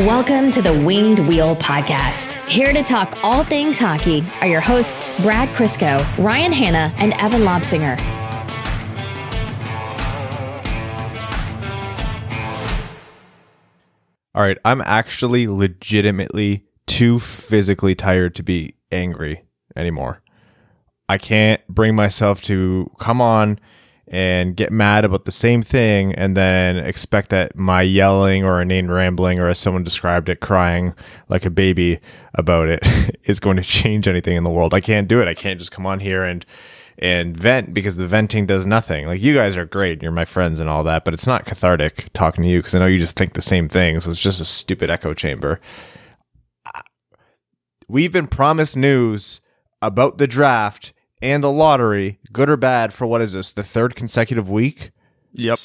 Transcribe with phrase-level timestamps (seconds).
[0.00, 2.48] Welcome to the Winged Wheel Podcast.
[2.48, 7.42] Here to talk all things hockey are your hosts, Brad Crisco, Ryan Hanna, and Evan
[7.42, 7.98] Lobsinger.
[14.36, 19.42] All right, I'm actually legitimately too physically tired to be angry
[19.74, 20.22] anymore.
[21.08, 23.58] I can't bring myself to come on
[24.10, 28.90] and get mad about the same thing and then expect that my yelling or inane
[28.90, 30.94] rambling or as someone described it crying
[31.28, 32.00] like a baby
[32.34, 32.80] about it
[33.24, 34.74] is going to change anything in the world.
[34.74, 35.28] I can't do it.
[35.28, 36.44] I can't just come on here and
[37.00, 39.06] and vent because the venting does nothing.
[39.06, 42.12] Like you guys are great, you're my friends and all that, but it's not cathartic
[42.12, 44.00] talking to you because I know you just think the same thing.
[44.00, 45.60] So it's just a stupid echo chamber.
[47.86, 49.40] We've been promised news
[49.80, 53.94] about the draft and the lottery, good or bad, for what is this, the third
[53.94, 54.90] consecutive week?
[55.32, 55.58] Yep.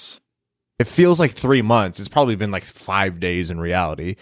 [0.80, 1.99] It feels like three months.
[1.99, 4.16] It's probably been like five days in reality.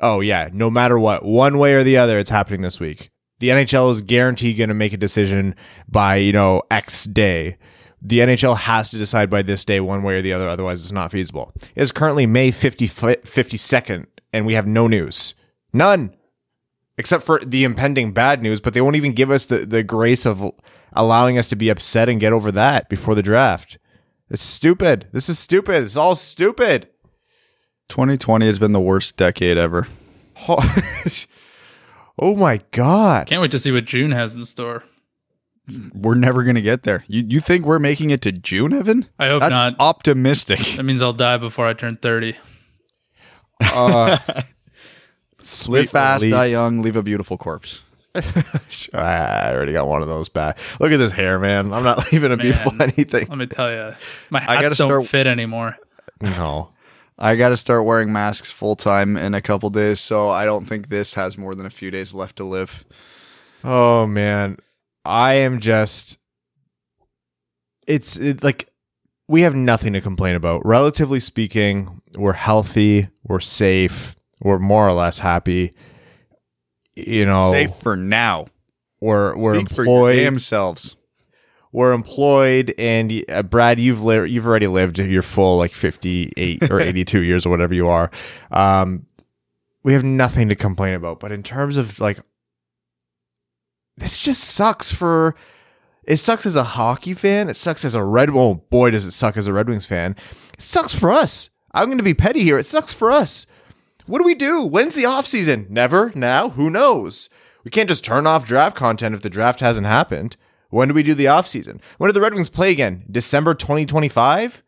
[0.00, 0.48] Oh, yeah.
[0.52, 3.10] No matter what, one way or the other, it's happening this week.
[3.38, 5.54] The NHL is guaranteed going to make a decision
[5.88, 7.56] by, you know, X day.
[8.02, 10.48] The NHL has to decide by this day, one way or the other.
[10.48, 11.52] Otherwise, it's not feasible.
[11.74, 15.34] It is currently May 50, 52nd, and we have no news.
[15.72, 16.14] None
[17.00, 20.26] except for the impending bad news, but they won't even give us the, the grace
[20.26, 20.44] of
[20.92, 23.78] allowing us to be upset and get over that before the draft.
[24.28, 25.08] It's stupid.
[25.10, 25.82] This is stupid.
[25.82, 26.88] It's all stupid.
[27.88, 29.88] 2020 has been the worst decade ever.
[32.22, 33.28] Oh, my god.
[33.28, 34.84] Can't wait to see what June has in store.
[35.94, 37.02] We're never going to get there.
[37.08, 39.06] You you think we're making it to June, Evan?
[39.18, 39.76] I hope That's not.
[39.78, 40.58] optimistic.
[40.76, 42.36] That means I'll die before I turn 30.
[43.60, 44.18] Uh,
[45.50, 46.34] sweet Live fast, release.
[46.34, 47.80] die young, leave a beautiful corpse.
[48.92, 48.98] Ah,
[49.46, 50.58] I already got one of those back.
[50.80, 51.72] Look at this hair, man.
[51.72, 53.28] I'm not leaving a beautiful anything.
[53.28, 53.94] Let me tell you,
[54.30, 55.76] my I gotta hats don't start- fit anymore.
[56.20, 56.70] No.
[57.18, 60.64] I got to start wearing masks full time in a couple days, so I don't
[60.64, 62.84] think this has more than a few days left to live.
[63.62, 64.56] Oh man,
[65.04, 66.16] I am just.
[67.86, 68.68] It's it, like
[69.28, 70.64] we have nothing to complain about.
[70.64, 75.74] Relatively speaking, we're healthy, we're safe, we're more or less happy.
[76.96, 78.46] You know, Safe for now.
[79.00, 80.16] we're we're Speak for employed.
[80.16, 80.96] damn selves.
[81.72, 86.70] we're employed, and uh, Brad, you've li- you've already lived your full like fifty eight
[86.70, 88.10] or eighty two years or whatever you are.
[88.50, 89.06] Um,
[89.82, 91.20] we have nothing to complain about.
[91.20, 92.18] But in terms of like,
[93.96, 95.34] this just sucks for.
[96.04, 97.48] It sucks as a hockey fan.
[97.48, 98.30] It sucks as a Red.
[98.30, 100.16] Oh boy, does it suck as a Red Wings fan.
[100.58, 101.50] It sucks for us.
[101.72, 102.58] I'm going to be petty here.
[102.58, 103.46] It sucks for us.
[104.10, 104.64] What do we do?
[104.64, 105.68] When's the off season?
[105.70, 106.10] Never.
[106.16, 106.50] Now?
[106.50, 107.30] Who knows?
[107.62, 110.36] We can't just turn off draft content if the draft hasn't happened.
[110.70, 111.80] When do we do the off season?
[111.96, 113.04] When do the Red Wings play again?
[113.08, 114.64] December 2025?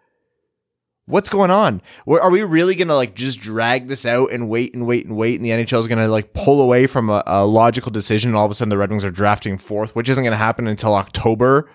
[1.07, 1.83] What's going on?
[2.07, 5.17] Are we really going to like just drag this out and wait and wait and
[5.17, 8.31] wait and the NHL is going to like pull away from a, a logical decision
[8.31, 10.37] and all of a sudden the Red Wings are drafting fourth, which isn't going to
[10.37, 11.69] happen until October.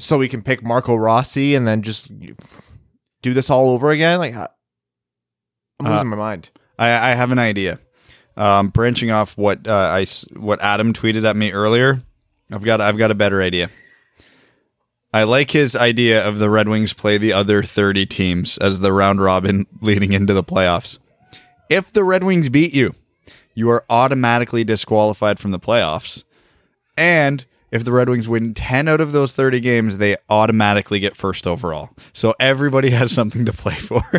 [0.00, 2.10] So we can pick Marco Rossi and then just
[3.22, 4.18] do this all over again?
[4.18, 4.48] Like I-
[5.80, 6.50] I'm Uh, losing my mind.
[6.78, 7.78] I, I have an idea.
[8.36, 12.02] Um, branching off what uh, I s- what Adam tweeted at me earlier,
[12.52, 13.70] I've got I've got a better idea.
[15.14, 18.92] I like his idea of the Red Wings play the other 30 teams as the
[18.92, 20.98] round robin leading into the playoffs.
[21.70, 22.94] If the Red Wings beat you,
[23.54, 26.22] you are automatically disqualified from the playoffs.
[26.98, 31.16] And if the Red Wings win 10 out of those 30 games, they automatically get
[31.16, 31.90] first overall.
[32.12, 34.02] So everybody has something to play for.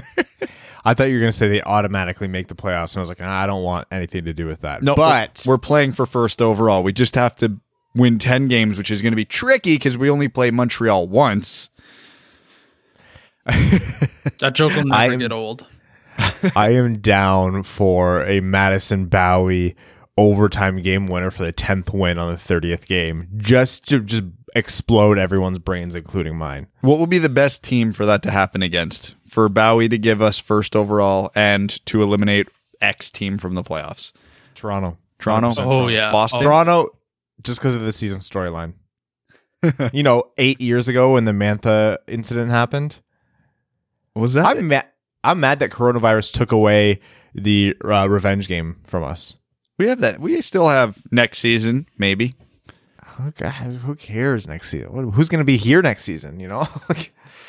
[0.87, 3.09] I thought you were going to say they automatically make the playoffs, and I was
[3.09, 4.81] like, I don't want anything to do with that.
[4.83, 6.81] No, but we're, we're playing for first overall.
[6.81, 7.59] We just have to
[7.93, 11.69] win 10 games, which is going to be tricky because we only play Montreal once.
[14.39, 15.67] That joke will never I'm- get old.
[16.55, 19.75] I am down for a Madison Bowey
[20.17, 24.23] overtime game winner for the 10th win on the 30th game just to just
[24.55, 26.67] explode everyone's brains including mine.
[26.81, 29.15] What would be the best team for that to happen against?
[29.29, 32.47] For Bowey to give us first overall and to eliminate
[32.81, 34.11] X team from the playoffs?
[34.55, 34.97] Toronto.
[35.19, 35.53] Toronto?
[35.57, 36.11] Oh, yeah.
[36.11, 36.41] Boston?
[36.41, 36.89] Toronto
[37.43, 38.73] just because of the season storyline.
[39.93, 42.99] you know, 8 years ago when the Mantha incident happened.
[44.13, 44.45] What was that?
[44.45, 44.85] I'm mad
[45.23, 46.99] I'm mad that coronavirus took away
[47.35, 49.35] the uh, revenge game from us.
[49.77, 50.19] we have that.
[50.19, 52.33] We still have next season, maybe.
[53.05, 55.11] Who, God, who cares next season?
[55.11, 56.39] Who's going to be here next season?
[56.39, 57.13] You know, Like,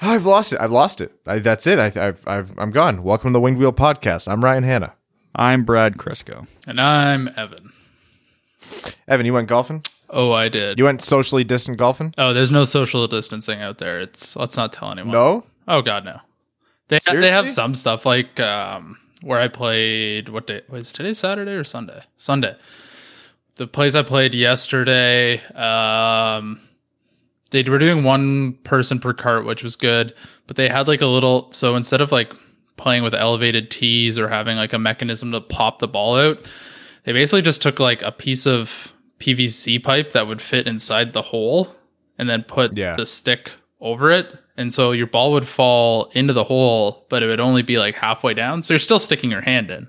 [0.00, 0.60] I've lost it.
[0.60, 1.12] I've lost it.
[1.26, 1.78] I, that's it.
[1.78, 3.02] I, I've, I've, I'm gone.
[3.02, 4.30] Welcome to the Winged Wheel Podcast.
[4.30, 4.94] I'm Ryan Hanna.
[5.34, 6.46] I'm Brad Crisco.
[6.66, 7.72] And I'm Evan.
[9.08, 9.82] Evan, you went golfing.
[10.10, 10.78] Oh, I did.
[10.78, 12.14] You went socially distant golfing.
[12.16, 13.98] oh, there's no social distancing out there.
[13.98, 15.12] It's let's not tell anyone.
[15.12, 15.44] No.
[15.66, 16.20] Oh God, no.
[16.88, 20.30] They they have some stuff like um, where I played.
[20.30, 21.12] What day was today?
[21.12, 22.02] Saturday or Sunday?
[22.16, 22.56] Sunday.
[23.56, 25.44] The place I played yesterday.
[25.54, 26.60] Um,
[27.50, 30.14] they were doing one person per cart, which was good.
[30.46, 31.50] But they had like a little.
[31.52, 32.32] So instead of like
[32.76, 36.48] playing with elevated tees or having like a mechanism to pop the ball out,
[37.04, 41.22] they basically just took like a piece of PVC pipe that would fit inside the
[41.22, 41.74] hole,
[42.18, 42.94] and then put Yeah.
[42.94, 43.50] the stick
[43.80, 44.26] over it.
[44.56, 47.94] And so your ball would fall into the hole, but it would only be like
[47.94, 48.62] halfway down.
[48.62, 49.86] So you're still sticking your hand in.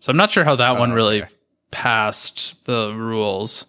[0.00, 1.32] So I'm not sure how that one oh, really okay.
[1.72, 3.66] passed the rules.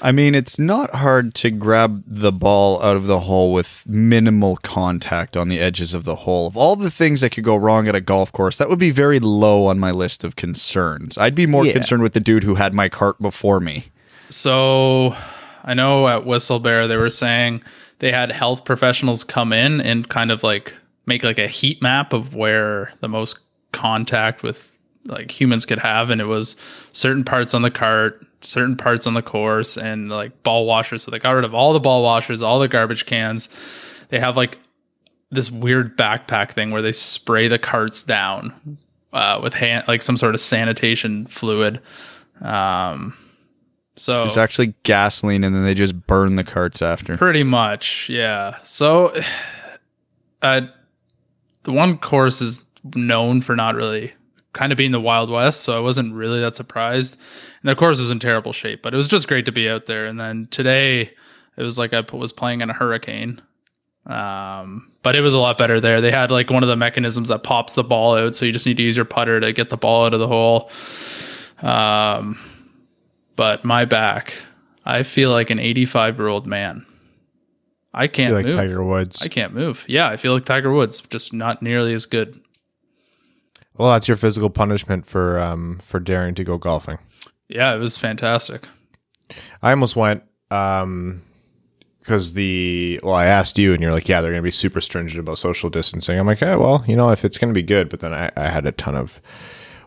[0.00, 4.56] I mean, it's not hard to grab the ball out of the hole with minimal
[4.58, 6.46] contact on the edges of the hole.
[6.46, 8.90] Of all the things that could go wrong at a golf course, that would be
[8.92, 11.18] very low on my list of concerns.
[11.18, 11.72] I'd be more Yeah.
[11.72, 13.86] concerned with the dude who had my cart before me.
[14.30, 15.16] So
[15.64, 17.62] I know at Whistlebear they were saying
[17.98, 20.74] they had health professionals come in and kind of like
[21.06, 23.40] make like a heat map of where the most
[23.72, 24.70] contact with
[25.06, 26.54] like humans could have and it was
[26.92, 31.10] certain parts on the cart certain parts on the course and like ball washers so
[31.10, 33.48] they got rid of all the ball washers all the garbage cans
[34.10, 34.58] they have like
[35.30, 38.78] this weird backpack thing where they spray the carts down
[39.12, 41.80] uh, with hand like some sort of sanitation fluid
[42.42, 43.16] um
[43.96, 47.16] so It's actually gasoline, and then they just burn the carts after.
[47.16, 48.56] Pretty much, yeah.
[48.62, 49.12] So,
[50.42, 50.60] uh,
[51.64, 52.62] the one course is
[52.94, 54.12] known for not really
[54.52, 57.16] kind of being the Wild West, so I wasn't really that surprised.
[57.62, 59.68] And the course it was in terrible shape, but it was just great to be
[59.68, 60.06] out there.
[60.06, 61.12] And then today,
[61.56, 63.40] it was like I was playing in a hurricane.
[64.06, 66.00] Um, but it was a lot better there.
[66.00, 68.66] They had like one of the mechanisms that pops the ball out, so you just
[68.66, 70.70] need to use your putter to get the ball out of the hole.
[71.60, 72.38] Um,
[73.36, 74.36] but my back,
[74.84, 76.86] I feel like an 85 year old man.
[77.92, 78.54] I can't like move.
[78.54, 79.22] Tiger Woods.
[79.22, 79.84] I can't move.
[79.88, 82.40] Yeah, I feel like Tiger Woods, just not nearly as good.
[83.78, 86.98] Well, that's your physical punishment for um for daring to go golfing.
[87.48, 88.68] Yeah, it was fantastic.
[89.62, 91.22] I almost went um
[92.00, 95.20] because the well, I asked you and you're like, yeah, they're gonna be super stringent
[95.20, 96.18] about social distancing.
[96.18, 98.48] I'm like, yeah, well, you know, if it's gonna be good, but then I, I
[98.48, 99.20] had a ton of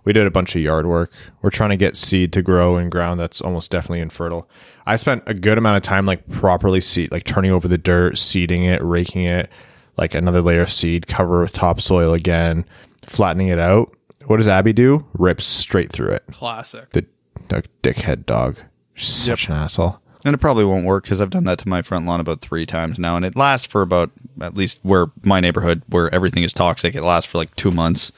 [0.03, 1.11] we did a bunch of yard work.
[1.41, 4.49] We're trying to get seed to grow in ground that's almost definitely infertile.
[4.85, 8.17] I spent a good amount of time like properly seed, like turning over the dirt,
[8.17, 9.49] seeding it, raking it,
[9.97, 12.65] like another layer of seed, cover with topsoil again,
[13.03, 13.95] flattening it out.
[14.25, 15.05] What does Abby do?
[15.13, 16.23] Rips straight through it.
[16.31, 16.89] Classic.
[16.91, 17.05] The,
[17.49, 18.57] the dickhead dog.
[18.93, 19.99] She's such an asshole.
[20.23, 22.67] And it probably won't work because I've done that to my front lawn about three
[22.67, 26.53] times now, and it lasts for about at least where my neighborhood, where everything is
[26.53, 28.11] toxic, it lasts for like two months.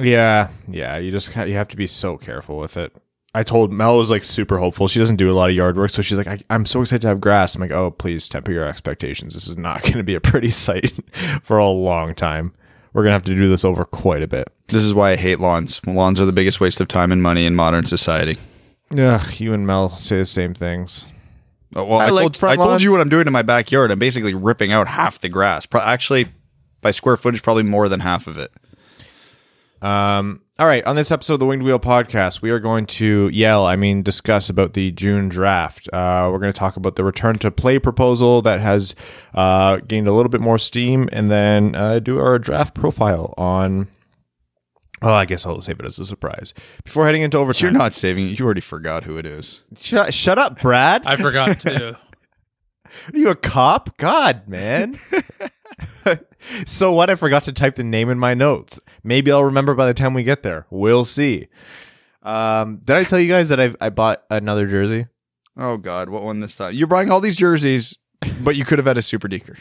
[0.00, 0.96] Yeah, yeah.
[0.98, 2.92] You just kind you have to be so careful with it.
[3.34, 4.88] I told Mel was like super hopeful.
[4.88, 7.02] She doesn't do a lot of yard work, so she's like, I, "I'm so excited
[7.02, 9.34] to have grass." I'm like, "Oh, please temper your expectations.
[9.34, 10.92] This is not going to be a pretty sight
[11.42, 12.54] for a long time.
[12.98, 15.38] We're gonna have to do this over quite a bit." This is why I hate
[15.38, 15.80] lawns.
[15.86, 18.38] Lawns are the biggest waste of time and money in modern society.
[18.92, 21.04] Yeah, you and Mel say the same things.
[21.76, 23.92] Oh, well, I I, told, I told you what I'm doing in my backyard.
[23.92, 25.64] I'm basically ripping out half the grass.
[25.64, 26.26] Pro- actually,
[26.80, 28.50] by square footage, probably more than half of it.
[29.80, 33.28] Um, all right, on this episode of the Winged Wheel podcast, we are going to
[33.28, 35.88] yell, I mean, discuss about the June draft.
[35.92, 38.96] Uh, we're going to talk about the return to play proposal that has
[39.34, 43.86] uh, gained a little bit more steam, and then uh, do our draft profile on.
[45.00, 47.70] Well, I guess I'll save it as a surprise before heading into overtime.
[47.70, 48.38] You're not saving it.
[48.40, 49.60] You already forgot who it is.
[49.78, 51.06] Shut, shut up, Brad.
[51.06, 51.94] I forgot too.
[53.14, 53.96] Are you a cop?
[53.96, 54.98] God, man.
[56.66, 57.10] so what?
[57.10, 58.80] I forgot to type the name in my notes.
[59.02, 60.66] Maybe I'll remember by the time we get there.
[60.70, 61.48] We'll see.
[62.22, 65.06] Um, did I tell you guys that I've I bought another jersey?
[65.56, 66.74] Oh God, what one this time?
[66.74, 67.96] You're buying all these jerseys,
[68.40, 69.58] but you could have had a super deker.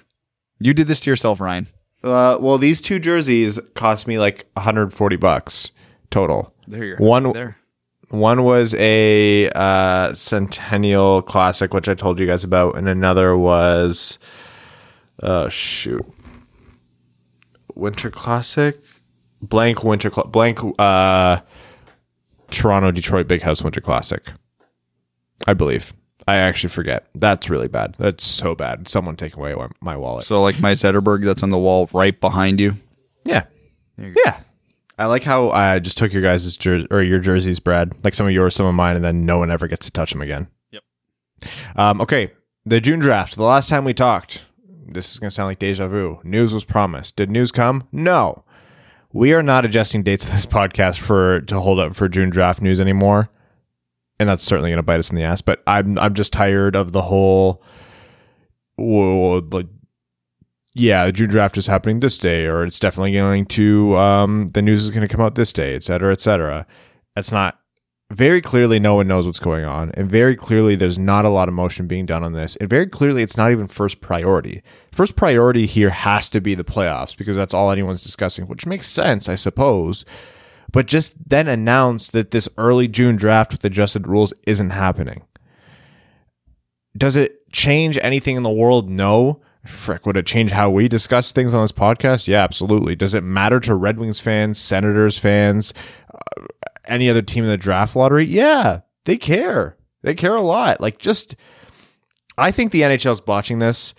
[0.59, 1.67] You did this to yourself, Ryan.
[2.03, 5.71] Uh, well, these two jerseys cost me like 140 bucks
[6.09, 6.53] total.
[6.67, 7.57] There you're One- there.
[8.09, 14.17] One was a uh, Centennial Classic, which I told you guys about, and another was,
[15.21, 16.05] uh, shoot,
[17.75, 18.79] Winter Classic,
[19.41, 21.39] blank Winter Cla- blank uh,
[22.49, 24.23] Toronto Detroit Big House Winter Classic.
[25.47, 25.93] I believe.
[26.27, 27.05] I actually forget.
[27.15, 27.95] That's really bad.
[27.99, 28.89] That's so bad.
[28.89, 30.23] Someone take away my- my wallet.
[30.23, 32.73] So like my Zetterberg that's on the wall right behind you.
[33.23, 33.43] Yeah.
[33.97, 34.39] Yeah.
[34.99, 37.93] I like how I just took your guys' jer- or your jerseys, Brad.
[38.03, 40.11] Like some of yours, some of mine, and then no one ever gets to touch
[40.11, 40.47] them again.
[40.71, 40.83] Yep.
[41.75, 42.31] Um, okay.
[42.65, 43.35] The June draft.
[43.35, 44.43] The last time we talked,
[44.87, 46.19] this is going to sound like deja vu.
[46.23, 47.15] News was promised.
[47.15, 47.87] Did news come?
[47.91, 48.43] No.
[49.13, 52.61] We are not adjusting dates of this podcast for to hold up for June draft
[52.61, 53.29] news anymore,
[54.19, 55.41] and that's certainly going to bite us in the ass.
[55.41, 57.63] But I'm I'm just tired of the whole.
[58.75, 59.67] Whoa, like
[60.73, 64.61] yeah, the June draft is happening this day, or it's definitely going to um, the
[64.61, 66.67] news is going to come out this day, et cetera, et cetera.
[67.15, 67.59] That's not
[68.11, 68.79] very clearly.
[68.79, 71.87] No one knows what's going on, and very clearly there's not a lot of motion
[71.87, 74.61] being done on this, and very clearly it's not even first priority.
[74.91, 78.87] First priority here has to be the playoffs because that's all anyone's discussing, which makes
[78.87, 80.05] sense, I suppose.
[80.71, 85.23] But just then announce that this early June draft with adjusted rules isn't happening.
[86.97, 88.89] Does it change anything in the world?
[88.89, 89.41] No.
[89.65, 92.27] Frick, would it change how we discuss things on this podcast?
[92.27, 92.95] Yeah, absolutely.
[92.95, 95.73] Does it matter to Red Wings fans, Senators fans,
[96.87, 98.25] any other team in the draft lottery?
[98.25, 99.77] Yeah, they care.
[100.03, 100.79] They care a lot.
[100.81, 101.35] Like, just,
[102.37, 103.93] I think the NHL is botching this.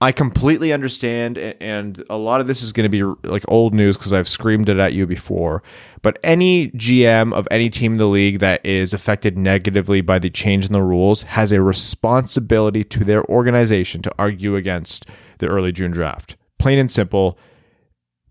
[0.00, 3.96] I completely understand, and a lot of this is going to be like old news
[3.96, 5.62] because I've screamed it at you before.
[6.02, 10.28] But any GM of any team in the league that is affected negatively by the
[10.28, 15.06] change in the rules has a responsibility to their organization to argue against
[15.38, 16.36] the early June draft.
[16.58, 17.38] Plain and simple.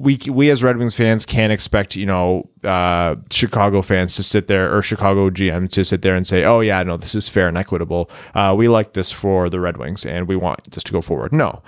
[0.04, 4.48] We, we as Red Wings fans can't expect you know uh, Chicago fans to sit
[4.48, 7.48] there or Chicago GM to sit there and say oh yeah no this is fair
[7.48, 10.92] and equitable uh, we like this for the Red Wings and we want this to
[10.92, 11.62] go forward no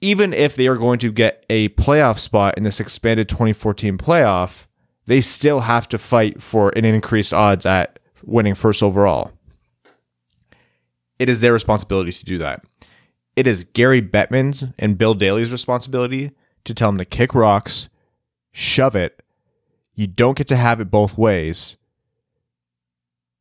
[0.00, 4.66] even if they are going to get a playoff spot in this expanded 2014 playoff,
[5.06, 9.32] they still have to fight for an increased odds at winning first overall.
[11.18, 12.64] It is their responsibility to do that.
[13.36, 16.32] It is Gary Bettman's and Bill Daly's responsibility
[16.64, 17.88] to tell them to kick rocks,
[18.52, 19.22] shove it.
[19.94, 21.76] You don't get to have it both ways.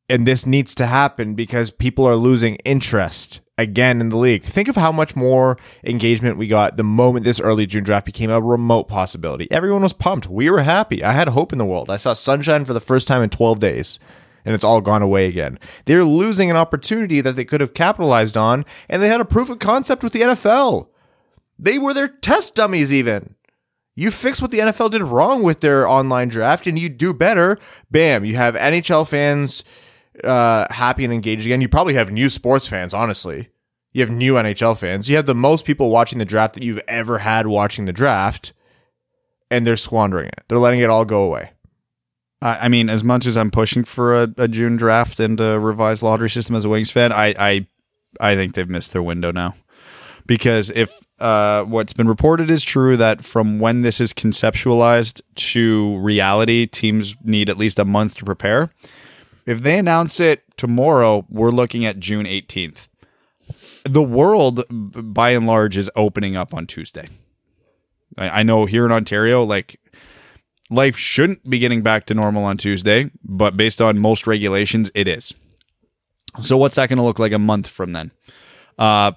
[0.10, 4.44] And this needs to happen because people are losing interest again in the league.
[4.44, 8.32] Think of how much more engagement we got the moment this early June draft became
[8.32, 9.48] a remote possibility.
[9.52, 10.28] Everyone was pumped.
[10.28, 11.04] We were happy.
[11.04, 11.90] I had hope in the world.
[11.92, 14.00] I saw sunshine for the first time in 12 days.
[14.46, 15.60] And it's all gone away again.
[15.86, 19.50] They're losing an opportunity that they could have capitalized on, and they had a proof
[19.50, 20.88] of concept with the NFL.
[21.60, 23.36] They were their test dummies, even.
[23.96, 27.58] You fix what the NFL did wrong with their online draft, and you do better.
[27.92, 29.66] Bam, you have NHL fans
[30.24, 31.60] uh, happy and engaged again.
[31.60, 33.50] You probably have new sports fans, honestly.
[33.92, 35.10] You have new NHL fans.
[35.10, 38.54] You have the most people watching the draft that you've ever had watching the draft,
[39.52, 40.46] and they're squandering it.
[40.48, 41.52] They're letting it all go away.
[42.42, 46.02] I mean, as much as I'm pushing for a, a, June draft and a revised
[46.02, 47.68] lottery system as a Wings fan, I, I,
[48.22, 49.56] I think they've missed their window now.
[50.26, 50.90] Because if
[51.20, 57.16] uh, what's been reported is true, that from when this is conceptualized to reality, teams
[57.24, 58.70] need at least a month to prepare.
[59.46, 62.88] If they announce it tomorrow, we're looking at June 18th.
[63.84, 67.10] The world, by and large, is opening up on Tuesday.
[68.18, 69.80] I, I know here in Ontario, like
[70.70, 75.08] life shouldn't be getting back to normal on Tuesday, but based on most regulations, it
[75.08, 75.34] is.
[76.42, 78.12] So, what's that going to look like a month from then?
[78.78, 79.14] Uh,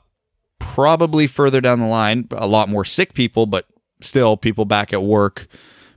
[0.63, 3.67] probably further down the line, a lot more sick people, but
[4.01, 5.47] still people back at work,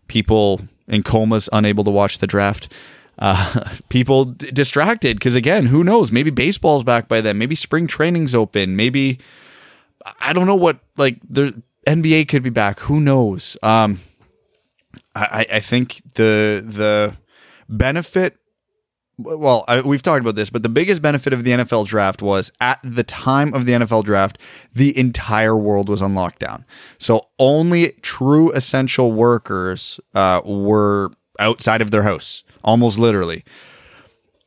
[0.07, 2.71] people in comas, unable to watch the draft
[3.19, 6.11] uh, people d- distracted because again, who knows?
[6.11, 7.37] Maybe baseball's back by then.
[7.37, 8.75] Maybe spring training's open.
[8.75, 9.19] Maybe
[10.19, 12.79] I don't know what like the NBA could be back.
[12.81, 13.57] Who knows?
[13.63, 13.99] Um,
[15.15, 17.17] I, I think the the
[17.69, 18.37] benefit.
[19.17, 22.51] Well, I, we've talked about this, but the biggest benefit of the NFL draft was
[22.59, 24.37] at the time of the NFL draft,
[24.73, 26.65] the entire world was on lockdown.
[26.97, 33.45] So only true essential workers uh, were outside of their house almost literally.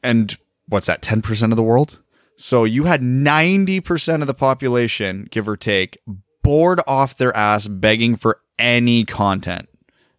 [0.02, 2.00] And what's that, 10% of the world?
[2.37, 5.98] So you had 90% of the population, give or take,
[6.42, 9.68] bored off their ass begging for any content.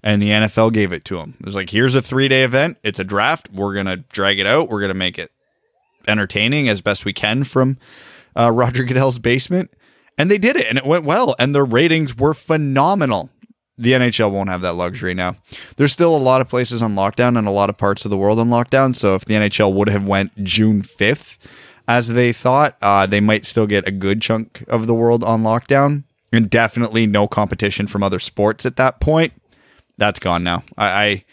[0.01, 1.35] And the NFL gave it to them.
[1.39, 2.77] It was like, here's a three day event.
[2.83, 3.49] It's a draft.
[3.51, 4.69] We're going to drag it out.
[4.69, 5.31] We're going to make it
[6.07, 7.77] entertaining as best we can from
[8.37, 9.71] uh, Roger Goodell's basement.
[10.17, 11.35] And they did it and it went well.
[11.37, 13.29] And the ratings were phenomenal
[13.79, 15.37] the NHL won't have that luxury now.
[15.77, 18.17] There's still a lot of places on lockdown and a lot of parts of the
[18.17, 18.93] world on lockdown.
[18.93, 21.37] So if the NHL would have went June 5th,
[21.87, 25.43] as they thought, uh, they might still get a good chunk of the world on
[25.43, 29.33] lockdown, and definitely no competition from other sports at that point.
[29.99, 30.63] That's gone now.
[30.77, 31.25] I,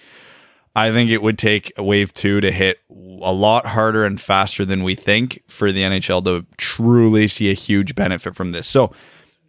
[0.74, 4.64] I, I think it would take wave two to hit a lot harder and faster
[4.66, 8.66] than we think for the NHL to truly see a huge benefit from this.
[8.66, 8.92] So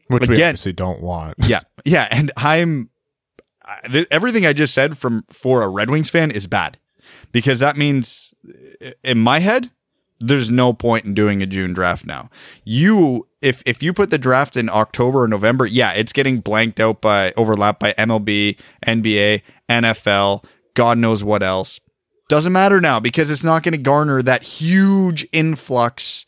[0.08, 1.36] which Again, we obviously don't want.
[1.48, 2.90] Yeah, yeah, and I'm
[4.10, 6.78] everything I just said from for a Red Wings fan is bad
[7.32, 8.34] because that means
[9.04, 9.70] in my head
[10.20, 12.30] there's no point in doing a June draft now.
[12.64, 16.80] You if if you put the draft in October or November, yeah, it's getting blanked
[16.80, 21.80] out by overlapped by MLB, NBA, NFL, God knows what else.
[22.30, 26.26] Doesn't matter now because it's not going to garner that huge influx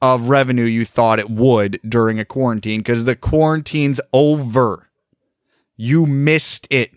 [0.00, 4.90] of revenue you thought it would during a quarantine because the quarantine's over.
[5.76, 6.92] You missed it.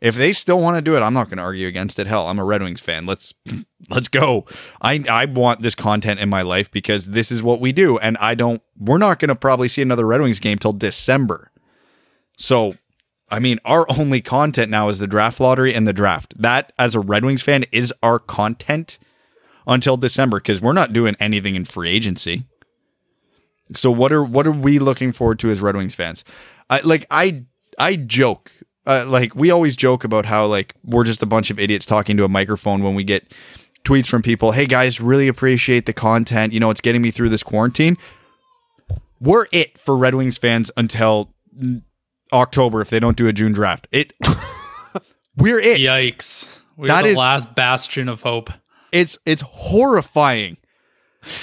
[0.00, 2.06] If they still want to do it, I'm not going to argue against it.
[2.06, 3.06] Hell, I'm a Red Wings fan.
[3.06, 3.34] Let's
[3.90, 4.46] let's go.
[4.80, 8.16] I I want this content in my life because this is what we do and
[8.18, 11.50] I don't we're not going to probably see another Red Wings game till December.
[12.36, 12.74] So,
[13.30, 16.34] I mean, our only content now is the draft lottery and the draft.
[16.40, 18.98] That as a Red Wings fan is our content
[19.66, 22.44] until December because we're not doing anything in free agency.
[23.74, 26.24] So what are what are we looking forward to as Red Wings fans?
[26.70, 27.44] I like I
[27.78, 28.52] I joke
[28.86, 32.16] uh, like we always joke about how like we're just a bunch of idiots talking
[32.16, 33.32] to a microphone when we get
[33.84, 34.52] tweets from people.
[34.52, 36.52] Hey guys, really appreciate the content.
[36.52, 37.96] You know, it's getting me through this quarantine.
[39.20, 41.32] We're it for Red Wings fans until
[42.32, 43.86] October if they don't do a June draft.
[43.92, 44.12] It
[45.36, 45.80] we're it.
[45.80, 46.60] Yikes.
[46.76, 48.50] We're That the is- last bastion of hope.
[48.92, 50.58] It's it's horrifying.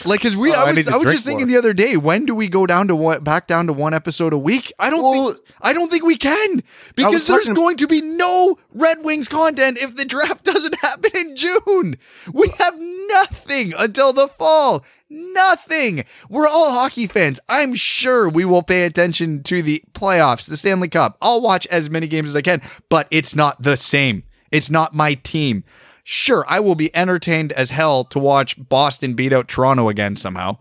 [0.05, 1.97] Like, cause we, Oh, I I was, to I was just thinking the other day,
[1.97, 4.71] when do we go down to one, back down to one episode a week?
[4.79, 6.63] I don't Well, think, I don't think we can
[6.95, 11.11] because there's talking- going to be no Red Wings content if the draft doesn't happen
[11.15, 11.97] in June.
[12.31, 14.85] We have nothing until the fall.
[15.09, 16.05] Nothing.
[16.29, 17.39] We're all hockey fans.
[17.47, 21.17] I'm sure we will pay attention to the playoffs, the Stanley Cup.
[21.21, 24.23] I'll watch as many games as I can, but it's not the same.
[24.51, 25.63] It's not my team.
[26.03, 30.57] Sure, I will be entertained as hell to watch Boston beat out Toronto again somehow,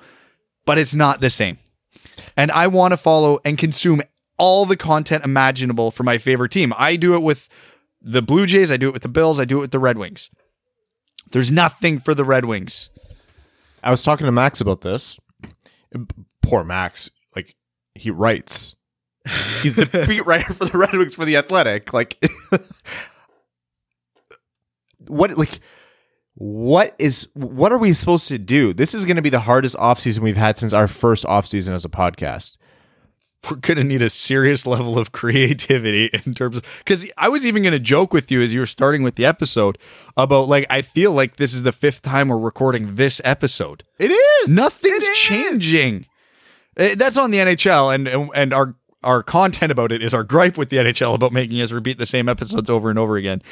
[0.64, 1.58] but it's not the same.
[2.36, 4.02] And I want to follow and consume
[4.38, 6.72] all the content imaginable for my favorite team.
[6.76, 7.48] I do it with
[8.00, 9.98] the Blue Jays, I do it with the Bills, I do it with the Red
[9.98, 10.30] Wings.
[11.32, 12.90] There's nothing for the Red Wings.
[13.82, 15.18] I was talking to Max about this.
[16.42, 17.10] Poor Max.
[17.34, 17.56] Like
[17.94, 18.76] he writes.
[19.62, 21.92] He's the beat writer for the Red Wings for the Athletic.
[21.92, 22.22] Like
[25.08, 25.60] what like
[26.34, 28.72] what is what are we supposed to do?
[28.72, 31.84] This is going to be the hardest offseason we've had since our first offseason as
[31.84, 32.52] a podcast.
[33.50, 37.44] we're going to need a serious level of creativity in terms of because I was
[37.44, 39.76] even going to joke with you as you were starting with the episode
[40.16, 43.84] about like I feel like this is the fifth time we're recording this episode.
[43.98, 44.48] It is.
[44.50, 45.18] Nothing's It is.
[45.18, 46.06] changing.
[46.78, 50.56] Eh, That's on the NHL, and- and our our content about it is our gripe
[50.56, 53.42] with the NHL about making us repeat the same episodes over and over again.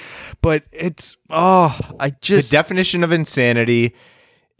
[0.43, 3.95] But it's oh, I just The definition of insanity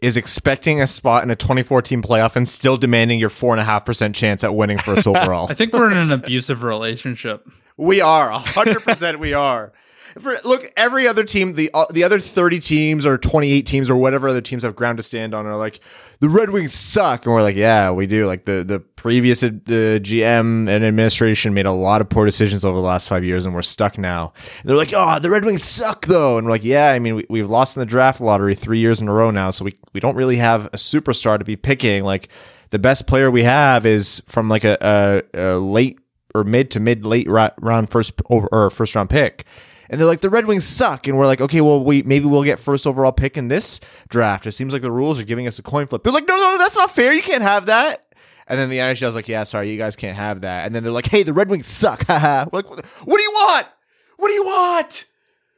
[0.01, 3.63] is expecting a spot in a 2014 playoff and still demanding your four and a
[3.63, 5.47] half percent chance at winning first overall.
[5.49, 7.47] I think we're in an abusive relationship.
[7.77, 9.19] We are hundred percent.
[9.19, 9.71] We are.
[10.19, 13.89] For, look, every other team, the uh, the other thirty teams or twenty eight teams
[13.89, 15.79] or whatever other teams have ground to stand on are like
[16.19, 18.25] the Red Wings suck, and we're like, yeah, we do.
[18.25, 22.75] Like the the previous uh, GM and administration made a lot of poor decisions over
[22.77, 24.33] the last five years, and we're stuck now.
[24.59, 27.15] And they're like, oh, the Red Wings suck though, and we're like, yeah, I mean,
[27.15, 29.77] we, we've lost in the draft lottery three years in a row now, so we
[29.93, 32.03] we don't really have a superstar to be picking.
[32.03, 32.29] Like
[32.71, 35.99] the best player we have is from like a, a, a late
[36.33, 39.45] or mid to mid late round first over or first round pick.
[39.91, 42.45] And they're like the Red Wings suck, and we're like, okay, well, we maybe we'll
[42.45, 44.47] get first overall pick in this draft.
[44.47, 46.03] It seems like the rules are giving us a coin flip.
[46.03, 47.11] They're like, no, no, that's not fair.
[47.13, 48.07] You can't have that.
[48.47, 50.65] And then the NHL NHL's like, yeah, sorry, you guys can't have that.
[50.65, 52.05] And then they're like, hey, the Red Wings suck.
[52.07, 52.45] Haha.
[52.53, 53.67] Like, what do you want?
[54.15, 55.05] What do you want?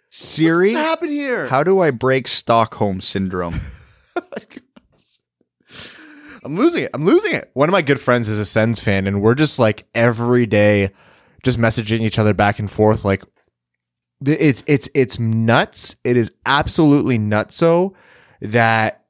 [0.09, 0.73] Siri.
[0.73, 1.47] What happened here?
[1.47, 3.61] How do I break Stockholm syndrome?
[6.43, 6.91] I'm losing it.
[6.93, 7.49] I'm losing it.
[7.53, 10.91] One of my good friends is a Sens fan, and we're just like every day,
[11.43, 13.05] just messaging each other back and forth.
[13.05, 13.23] Like
[14.25, 15.95] it's it's it's nuts.
[16.03, 17.93] It is absolutely nutso
[18.41, 19.03] that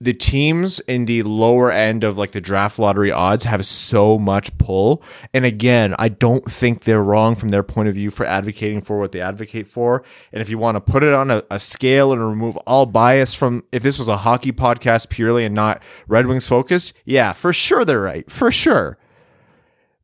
[0.00, 4.56] the teams in the lower end of like the draft lottery odds have so much
[4.58, 5.02] pull.
[5.32, 8.98] And again, I don't think they're wrong from their point of view for advocating for
[8.98, 10.02] what they advocate for.
[10.32, 13.34] And if you want to put it on a, a scale and remove all bias
[13.34, 17.52] from if this was a hockey podcast purely and not Red Wings focused, yeah, for
[17.52, 18.30] sure they're right.
[18.30, 18.98] For sure.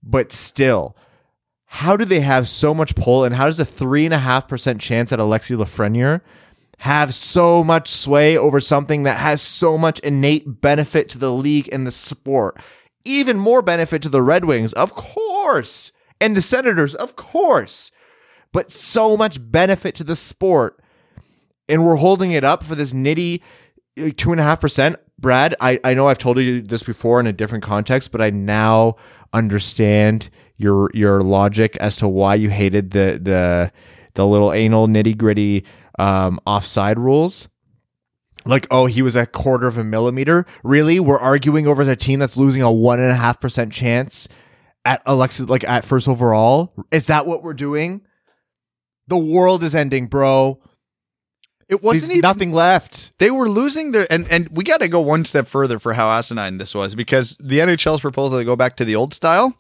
[0.03, 0.97] But still,
[1.73, 4.49] how do they have so much pull and how does a three and a half
[4.49, 6.21] percent chance at Alexi Lafreniere
[6.79, 11.69] have so much sway over something that has so much innate benefit to the league
[11.71, 12.59] and the sport?
[13.05, 17.93] Even more benefit to the Red Wings, of course, and the Senators, of course,
[18.53, 20.83] but so much benefit to the sport.
[21.69, 23.43] And we're holding it up for this nitty
[23.97, 24.97] uh, two and a half percent.
[25.21, 28.31] Brad, I, I know I've told you this before in a different context, but I
[28.31, 28.97] now
[29.33, 30.31] understand
[30.61, 33.73] your your logic as to why you hated the the
[34.15, 35.65] the little anal nitty gritty
[35.99, 37.49] um, offside rules.
[38.47, 40.47] Like, oh, he was a quarter of a millimeter.
[40.65, 44.27] Really, we're arguing over the team that's losing a one and a half percent chance
[44.85, 46.73] at Alexa, like at first overall.
[46.91, 48.01] Is that what we're doing?
[49.09, 50.59] The world is ending, bro.
[51.69, 53.13] It wasn't There's even nothing left.
[53.19, 56.09] they were losing their and and we got to go one step further for how
[56.11, 59.60] asinine this was because the NHL's proposal to go back to the old style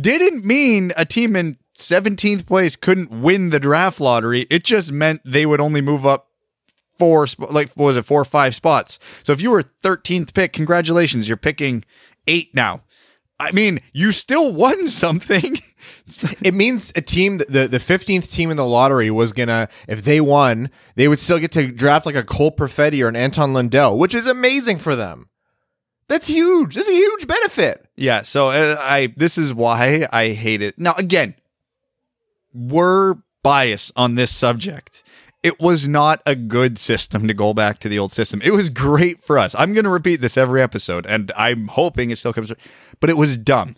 [0.00, 4.46] didn't mean a team in 17th place couldn't win the draft lottery.
[4.50, 6.28] It just meant they would only move up
[6.98, 8.98] four like what was it four or five spots.
[9.22, 11.84] So if you were 13th pick, congratulations, you're picking
[12.26, 12.82] 8 now.
[13.40, 15.58] I mean, you still won something.
[16.42, 20.20] It means a team, the the fifteenth team in the lottery was gonna, if they
[20.20, 23.98] won, they would still get to draft like a Cole Perfetti or an Anton Lundell,
[23.98, 25.28] which is amazing for them.
[26.08, 26.74] That's huge.
[26.74, 27.86] That's a huge benefit.
[27.96, 30.78] Yeah, so uh, I this is why I hate it.
[30.78, 31.34] Now again,
[32.52, 35.02] we're biased on this subject.
[35.42, 38.40] It was not a good system to go back to the old system.
[38.42, 39.54] It was great for us.
[39.58, 42.50] I'm going to repeat this every episode and I'm hoping it still comes
[42.98, 43.76] but it was dumb.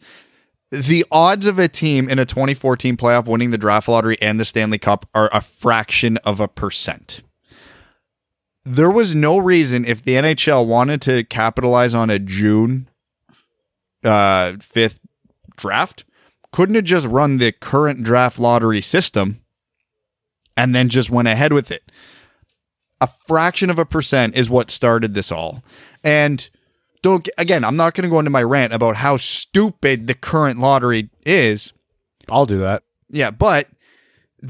[0.70, 4.44] The odds of a team in a 2014 playoff winning the draft lottery and the
[4.44, 7.22] Stanley Cup are a fraction of a percent
[8.66, 12.88] there was no reason if the NHL wanted to capitalize on a June
[14.02, 14.98] uh, 5th
[15.56, 16.04] draft,
[16.52, 19.40] couldn't have just run the current draft lottery system
[20.56, 21.92] and then just went ahead with it.
[23.00, 25.62] A fraction of a percent is what started this all.
[26.02, 26.48] And
[27.02, 30.58] don't again, I'm not going to go into my rant about how stupid the current
[30.58, 31.72] lottery is.
[32.28, 32.82] I'll do that.
[33.10, 33.68] Yeah, but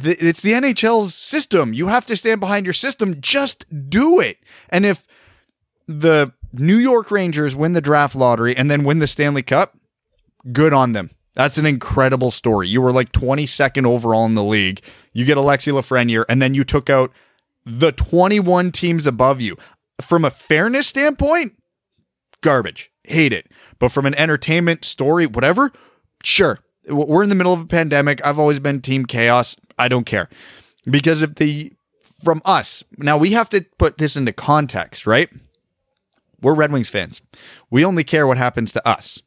[0.03, 1.73] the, it's the NHL's system.
[1.73, 3.21] You have to stand behind your system.
[3.21, 4.39] Just do it.
[4.69, 5.07] And if
[5.87, 9.77] the New York Rangers win the draft lottery and then win the Stanley Cup,
[10.53, 11.11] good on them.
[11.35, 12.69] That's an incredible story.
[12.69, 14.81] You were like 22nd overall in the league.
[15.13, 17.13] You get Alexi Lafreniere, and then you took out
[17.65, 19.57] the 21 teams above you.
[20.01, 21.53] From a fairness standpoint,
[22.41, 22.91] garbage.
[23.05, 23.49] Hate it.
[23.79, 25.73] But from an entertainment story, whatever,
[26.23, 26.61] sure.
[26.88, 28.25] We're in the middle of a pandemic.
[28.25, 29.57] I've always been team chaos.
[29.79, 30.29] I don't care.
[30.88, 31.72] Because if the
[32.25, 35.29] from us, now we have to put this into context, right?
[36.40, 37.20] We're Red Wings fans.
[37.70, 39.22] We only care what happens to us.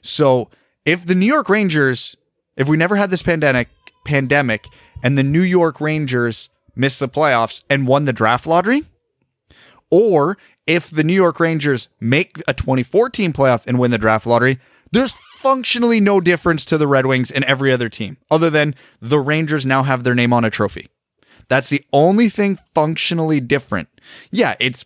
[0.00, 0.50] So,
[0.84, 2.16] if the New York Rangers,
[2.56, 3.68] if we never had this pandemic
[4.04, 4.66] pandemic
[5.02, 8.82] and the New York Rangers missed the playoffs and won the draft lottery,
[9.90, 14.58] or if the New York Rangers make a 2014 playoff and win the draft lottery,
[14.90, 19.18] there's functionally no difference to the Red Wings and every other team, other than the
[19.18, 20.86] Rangers now have their name on a trophy.
[21.48, 23.88] That's the only thing functionally different.
[24.30, 24.84] Yeah, it's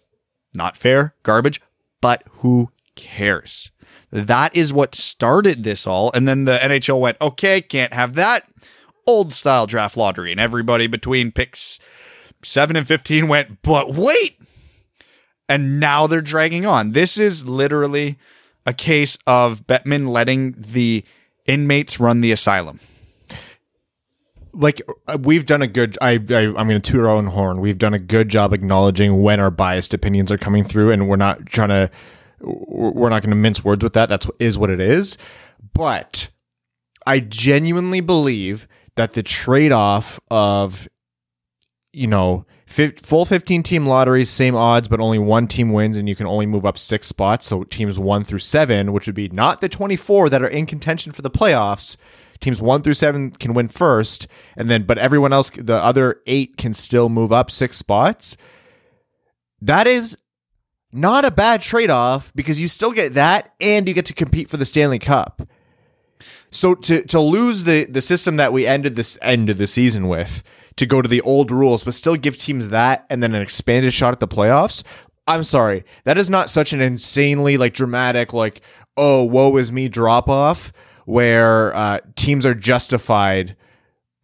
[0.55, 1.61] not fair, garbage,
[2.01, 3.71] but who cares?
[4.11, 6.11] That is what started this all.
[6.13, 8.49] And then the NHL went, okay, can't have that.
[9.07, 10.33] Old style draft lottery.
[10.33, 11.79] And everybody between picks
[12.43, 14.41] 7 and 15 went, but wait.
[15.49, 16.93] And now they're dragging on.
[16.93, 18.17] This is literally
[18.67, 21.05] a case of Bettman letting the
[21.47, 22.81] inmates run the asylum.
[24.53, 25.97] Like uh, we've done a good.
[26.01, 27.61] I, I I'm going to toot our own horn.
[27.61, 31.17] We've done a good job acknowledging when our biased opinions are coming through, and we're
[31.17, 31.91] not trying to.
[32.41, 34.09] We're not going to mince words with that.
[34.09, 35.17] That's is what it is.
[35.73, 36.31] But
[37.07, 40.89] I genuinely believe that the trade off of,
[41.93, 46.17] you know, full 15 team lotteries, same odds, but only one team wins, and you
[46.17, 47.47] can only move up six spots.
[47.47, 51.13] So teams one through seven, which would be not the 24 that are in contention
[51.13, 51.97] for the playoffs.
[52.41, 56.59] Teams one through seven can win first, and then, but everyone else, the other eight
[56.59, 58.37] can still move up six spots.
[59.61, 60.19] That is
[60.93, 64.51] not a bad trade off because you still get that and you get to compete
[64.51, 65.49] for the Stanley Cup.
[66.51, 70.09] So to to lose the the system that we ended this end of the season
[70.09, 70.43] with,
[70.77, 73.93] to go to the old rules, but still give teams that and then an expanded
[73.93, 74.83] shot at the playoffs.
[75.27, 78.61] I'm sorry, that is not such an insanely like dramatic like
[78.97, 80.73] oh woe is me drop off
[81.05, 83.57] where uh, teams are justified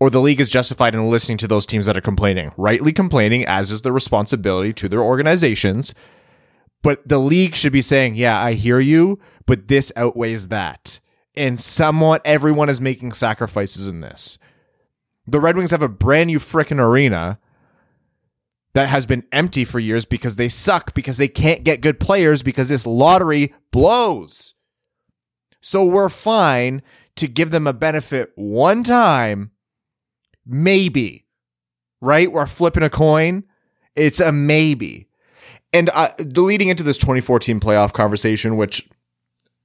[0.03, 3.47] or the league is justified in listening to those teams that are complaining, rightly complaining,
[3.47, 5.95] as is the responsibility to their organizations.
[6.83, 10.99] But the league should be saying, yeah, I hear you, but this outweighs that.
[11.37, 14.38] And somewhat everyone is making sacrifices in this.
[15.27, 17.39] The Red Wings have a brand new frickin' arena
[18.75, 22.43] that has been empty for years because they suck, because they can't get good players,
[22.43, 24.55] because this lottery blows.
[25.61, 26.83] So we're fine
[27.17, 29.53] to give them a benefit one time,
[30.47, 31.27] maybe,
[32.01, 32.33] right?
[32.33, 33.45] We're flipping a coin.
[33.95, 35.09] It's a maybe.
[35.73, 38.89] And uh, leading into this 2014 playoff conversation, which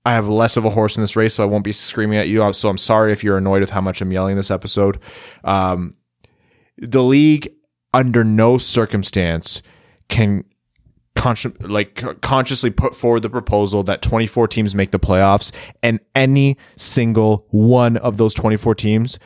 [0.08, 2.30] I have less of a horse in this race, so I won't be screaming at
[2.30, 2.54] you.
[2.54, 5.02] So I'm sorry if you're annoyed with how much I'm yelling this episode.
[5.44, 5.96] Um,
[6.78, 7.52] the league,
[7.94, 9.62] under no circumstance,
[10.08, 10.46] can
[11.18, 15.52] consci- like consciously put forward the proposal that 24 teams make the playoffs,
[15.84, 19.20] and any single one of those 24 teams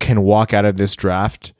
[0.00, 1.54] can walk out of this draft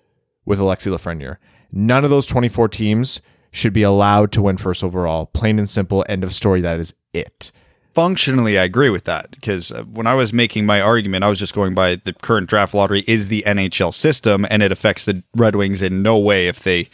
[0.44, 1.38] with Alexi Lafreniere.
[1.72, 5.24] None of those 24 teams should be allowed to win first overall.
[5.24, 6.60] Plain and simple, end of story.
[6.60, 7.52] That is it.
[7.96, 11.38] Functionally, I agree with that because uh, when I was making my argument, I was
[11.38, 15.22] just going by the current draft lottery is the NHL system, and it affects the
[15.34, 16.90] Red Wings in no way if they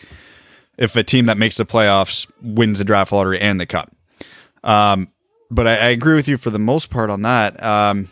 [0.79, 3.91] if a team that makes the playoffs wins the draft lottery and the cup.
[4.63, 5.09] Um,
[5.51, 7.61] but I, I agree with you for the most part on that.
[7.61, 8.09] Um,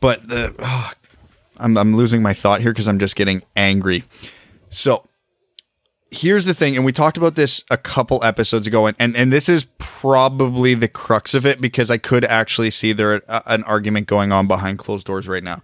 [0.00, 0.90] but the oh,
[1.58, 4.04] I'm I'm losing my thought here because I'm just getting angry.
[4.70, 5.04] So
[6.14, 9.32] here's the thing, and we talked about this a couple episodes ago, and and, and
[9.32, 13.64] this is probably the crux of it because I could actually see there a, an
[13.64, 15.62] argument going on behind closed doors right now.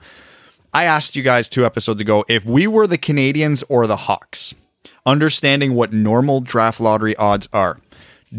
[0.73, 4.55] I asked you guys two episodes ago if we were the Canadiens or the Hawks,
[5.07, 7.81] understanding what normal draft lottery odds are.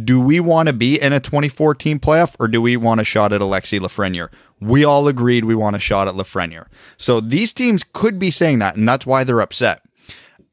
[0.05, 3.33] Do we want to be in a 2014 playoff or do we want a shot
[3.33, 4.29] at Alexi Lafreniere?
[4.61, 6.67] We all agreed we want a shot at Lafreniere.
[6.95, 9.81] So these teams could be saying that, and that's why they're upset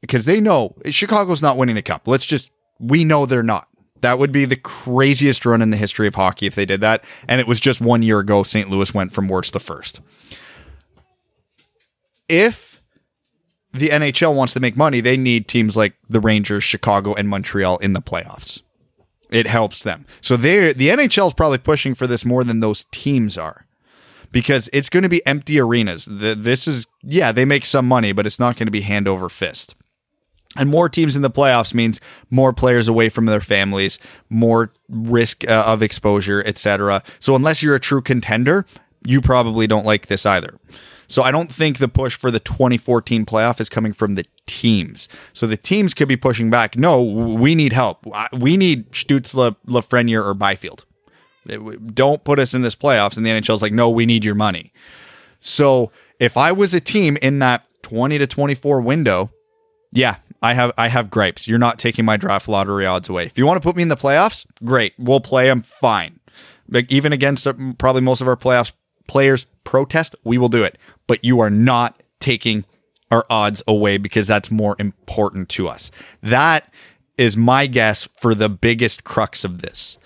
[0.01, 2.07] because they know Chicago's not winning the cup.
[2.07, 3.67] Let's just, we know they're not.
[4.01, 7.03] That would be the craziest run in the history of hockey if they did that.
[7.27, 8.69] And it was just one year ago, St.
[8.69, 9.99] Louis went from worst to first.
[12.29, 12.81] If
[13.73, 17.77] the NHL wants to make money, they need teams like the Rangers, Chicago, and Montreal
[17.79, 18.61] in the playoffs.
[19.29, 20.05] It helps them.
[20.21, 23.67] So they the NHL is probably pushing for this more than those teams are
[24.31, 26.07] because it's going to be empty arenas.
[26.09, 29.29] This is, yeah, they make some money, but it's not going to be hand over
[29.29, 29.75] fist.
[30.57, 31.99] And more teams in the playoffs means
[32.31, 37.03] more players away from their families, more risk uh, of exposure, etc.
[37.19, 38.65] So unless you're a true contender,
[39.05, 40.57] you probably don't like this either.
[41.07, 45.09] So I don't think the push for the 2014 playoff is coming from the teams.
[45.33, 46.77] So the teams could be pushing back.
[46.77, 48.05] No, we need help.
[48.31, 50.85] We need Stützle, Lafreniere, or Byfield.
[51.93, 53.17] Don't put us in this playoffs.
[53.17, 54.71] And the NHL is like, no, we need your money.
[55.39, 59.31] So if I was a team in that 20 to 24 window,
[59.91, 61.47] yeah, I have I have gripes.
[61.47, 63.25] You're not taking my draft lottery odds away.
[63.25, 64.93] If you want to put me in the playoffs, great.
[64.97, 66.19] We'll play them fine.
[66.69, 68.71] Like even against uh, probably most of our playoffs
[69.07, 70.77] players protest, we will do it.
[71.07, 72.65] But you are not taking
[73.11, 75.91] our odds away because that's more important to us.
[76.21, 76.71] That
[77.17, 79.97] is my guess for the biggest crux of this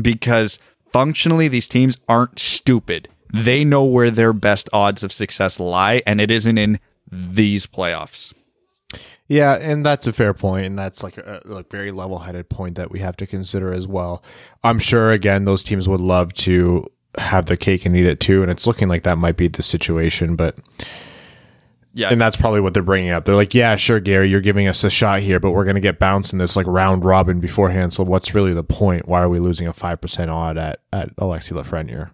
[0.00, 0.58] because
[0.92, 3.08] functionally these teams aren't stupid.
[3.32, 6.78] They know where their best odds of success lie, and it isn't in
[7.10, 8.32] these playoffs.
[9.26, 12.90] Yeah, and that's a fair point, and that's like a, a very level-headed point that
[12.90, 14.22] we have to consider as well.
[14.62, 18.42] I'm sure again those teams would love to have their cake and eat it too,
[18.42, 20.58] and it's looking like that might be the situation, but
[21.96, 22.08] yeah.
[22.10, 23.24] And that's probably what they're bringing up.
[23.24, 25.80] They're like, yeah, sure, Gary, you're giving us a shot here, but we're going to
[25.80, 27.92] get bounced in this like round robin beforehand.
[27.92, 29.06] So what's really the point?
[29.06, 32.10] Why are we losing a 5% odd at, at Alexi Lafreniere?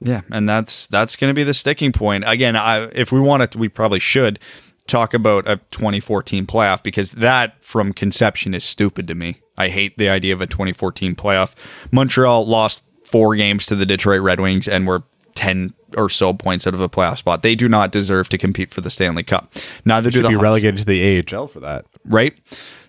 [0.00, 0.22] Yeah.
[0.32, 2.24] And that's, that's going to be the sticking point.
[2.26, 4.40] Again, I, if we want to, we probably should
[4.86, 9.40] talk about a 2014 playoff because that from conception is stupid to me.
[9.56, 11.54] I hate the idea of a 2014 playoff.
[11.90, 16.66] Montreal lost four games to the Detroit Red Wings and were 10 or so points
[16.66, 17.42] out of a playoff spot.
[17.42, 19.52] They do not deserve to compete for the Stanley Cup.
[19.84, 20.42] Neither do the be Hawks.
[20.42, 21.86] relegated to the AHL for that.
[22.04, 22.36] Right?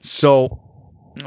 [0.02, 0.62] So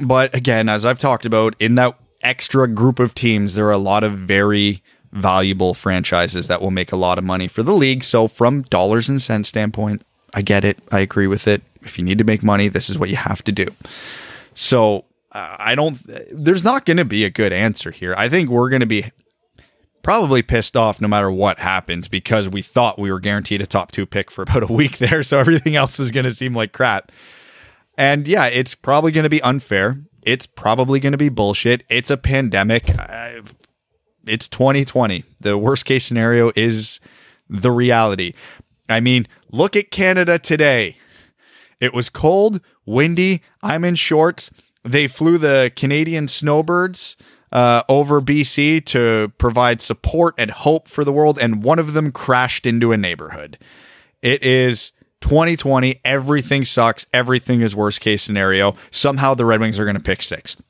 [0.03, 3.79] but again, as I've talked about in that extra group of teams, there are a
[3.79, 8.05] lot of very valuable franchises that will make a lot of money for the league.
[8.05, 10.03] So from dollars and cents standpoint,
[10.35, 10.79] I get it.
[10.91, 11.63] I agree with it.
[11.83, 13.67] If you need to make money, this is what you have to do.
[14.55, 15.99] So uh, I don't.
[16.33, 18.15] There's not going to be a good answer here.
[18.17, 19.11] I think we're going to be
[20.03, 23.93] probably pissed off no matter what happens because we thought we were guaranteed a top
[23.93, 25.23] two pick for about a week there.
[25.23, 27.13] So everything else is going to seem like crap.
[27.97, 30.01] And yeah, it's probably going to be unfair.
[30.23, 31.85] It's probably going to be bullshit.
[31.89, 32.91] It's a pandemic.
[34.27, 35.25] It's 2020.
[35.41, 37.01] The worst case scenario is
[37.49, 38.35] the reality.
[38.91, 40.97] I mean, look at Canada today.
[41.81, 43.43] It was cold, windy.
[43.63, 44.51] I'm in shorts.
[44.85, 47.17] They flew the Canadian snowbirds
[47.53, 52.13] uh, over BC to provide support and hope for the world, and one of them
[52.13, 53.59] crashed into a neighborhood.
[54.23, 56.01] It is 2020.
[56.05, 57.07] Everything sucks.
[57.13, 58.75] Everything is worst case scenario.
[58.91, 60.63] Somehow the Red Wings are going to pick sixth.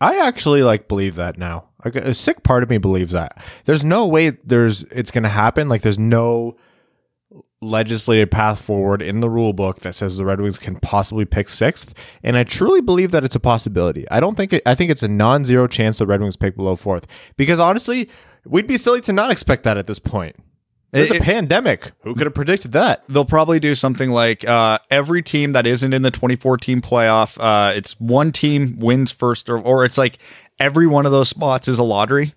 [0.00, 1.68] I actually like believe that now.
[1.84, 3.42] Like a sick part of me believes that.
[3.64, 5.68] There's no way there's it's going to happen.
[5.68, 6.56] Like there's no
[7.60, 11.48] legislated path forward in the rule book that says the Red Wings can possibly pick
[11.48, 14.08] sixth, and I truly believe that it's a possibility.
[14.10, 16.76] I don't think it, I think it's a non-zero chance the Red Wings pick below
[16.76, 18.08] fourth because honestly,
[18.44, 20.36] we'd be silly to not expect that at this point.
[20.94, 21.90] There's a pandemic.
[22.02, 23.02] Who could have predicted that?
[23.08, 27.72] They'll probably do something like uh, every team that isn't in the 2014 playoff, uh,
[27.74, 30.18] it's one team wins first, or, or it's like
[30.58, 32.34] every one of those spots is a lottery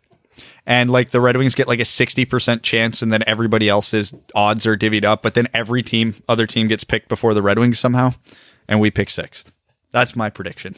[0.66, 4.68] and like the Red Wings get like a 60% chance and then everybody else's odds
[4.68, 7.80] are divvied up, but then every team, other team gets picked before the Red Wings
[7.80, 8.14] somehow.
[8.68, 9.52] and we pick sixth.
[9.92, 10.76] That's my prediction.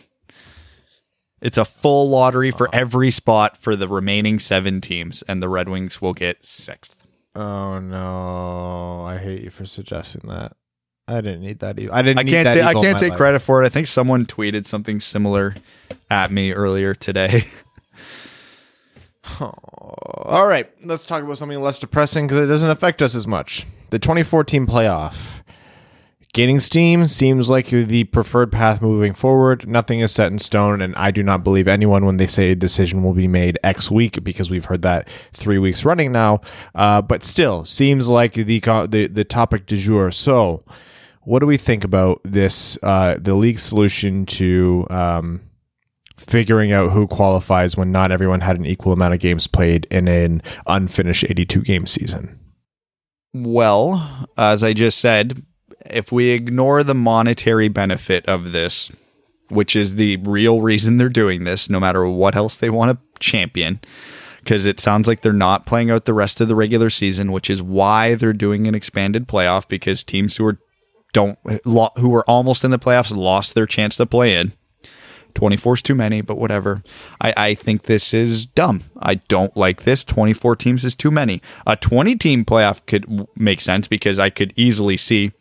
[1.41, 5.69] It's a full lottery for every spot for the remaining seven teams, and the Red
[5.69, 7.07] Wings will get sixth.
[7.33, 9.05] Oh no!
[9.05, 10.55] I hate you for suggesting that.
[11.09, 11.79] I didn't need that.
[11.79, 12.19] e- I didn't.
[12.19, 12.43] I can't.
[12.45, 13.17] that ta- I can't take life.
[13.17, 13.65] credit for it.
[13.65, 15.55] I think someone tweeted something similar
[16.09, 17.45] at me earlier today.
[19.39, 23.65] All right, let's talk about something less depressing because it doesn't affect us as much.
[23.89, 25.41] The 2014 playoff.
[26.31, 29.67] Gaining steam seems like the preferred path moving forward.
[29.67, 32.55] Nothing is set in stone, and I do not believe anyone when they say a
[32.55, 36.41] decision will be made X week because we've heard that three weeks running now.
[36.75, 38.43] Uh, but still, seems like the,
[38.89, 40.11] the the topic du jour.
[40.11, 40.63] So,
[41.23, 42.77] what do we think about this?
[42.81, 45.41] Uh, the league solution to um,
[46.17, 50.07] figuring out who qualifies when not everyone had an equal amount of games played in
[50.07, 52.39] an unfinished 82 game season.
[53.33, 55.43] Well, as I just said,
[55.85, 58.91] if we ignore the monetary benefit of this,
[59.49, 63.19] which is the real reason they're doing this, no matter what else they want to
[63.19, 63.79] champion,
[64.39, 67.49] because it sounds like they're not playing out the rest of the regular season, which
[67.49, 70.59] is why they're doing an expanded playoff because teams who are
[71.13, 74.53] don't who were almost in the playoffs lost their chance to play in.
[75.35, 76.83] 24 is too many, but whatever.
[77.21, 78.83] I, I think this is dumb.
[78.99, 80.03] I don't like this.
[80.03, 81.41] 24 teams is too many.
[81.67, 85.31] A 20 team playoff could make sense because I could easily see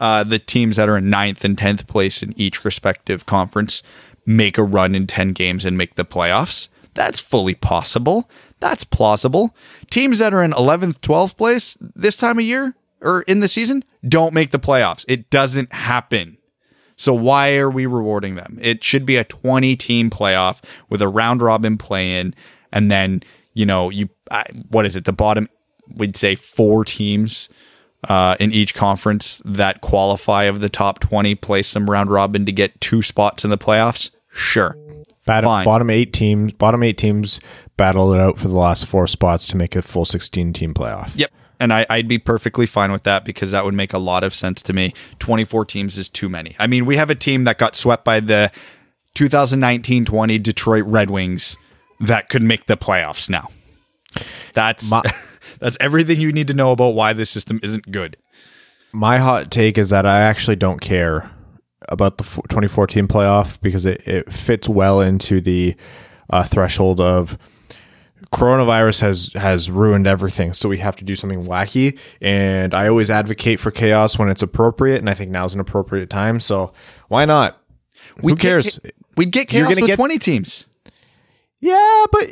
[0.00, 3.82] uh, the teams that are in ninth and 10th place in each respective conference
[4.24, 6.68] make a run in 10 games and make the playoffs.
[6.94, 8.30] That's fully possible.
[8.60, 9.54] That's plausible.
[9.90, 12.74] Teams that are in 11th, 12th place this time of year
[13.06, 15.04] or in the season don't make the playoffs.
[15.08, 16.38] It doesn't happen.
[16.96, 18.58] So why are we rewarding them?
[18.60, 22.34] It should be a 20 team playoff with a round robin play in
[22.72, 23.22] and then,
[23.54, 25.04] you know, you I, what is it?
[25.04, 25.48] The bottom
[25.94, 27.48] we'd say four teams
[28.08, 32.52] uh, in each conference that qualify of the top 20 play some round robin to
[32.52, 34.10] get two spots in the playoffs.
[34.30, 34.76] Sure.
[35.26, 35.64] Bottom, Fine.
[35.64, 37.40] bottom eight teams, bottom eight teams
[37.76, 41.16] battle it out for the last four spots to make a full 16 team playoff.
[41.16, 41.32] Yep.
[41.58, 44.34] And I, I'd be perfectly fine with that because that would make a lot of
[44.34, 44.92] sense to me.
[45.20, 46.54] 24 teams is too many.
[46.58, 48.52] I mean, we have a team that got swept by the
[49.14, 51.56] 2019 20 Detroit Red Wings
[52.00, 53.48] that could make the playoffs now.
[54.52, 55.02] That's My-
[55.60, 58.16] that's everything you need to know about why this system isn't good.
[58.92, 61.30] My hot take is that I actually don't care
[61.88, 65.76] about the 2014 playoff because it, it fits well into the
[66.30, 67.38] uh, threshold of
[68.36, 73.10] coronavirus has has ruined everything so we have to do something wacky and i always
[73.10, 76.72] advocate for chaos when it's appropriate and i think now's an appropriate time so
[77.08, 77.60] why not
[78.20, 78.80] who We'd get cares
[79.16, 80.66] we'd get chaos with get- 20 teams.
[81.58, 82.28] Yeah, but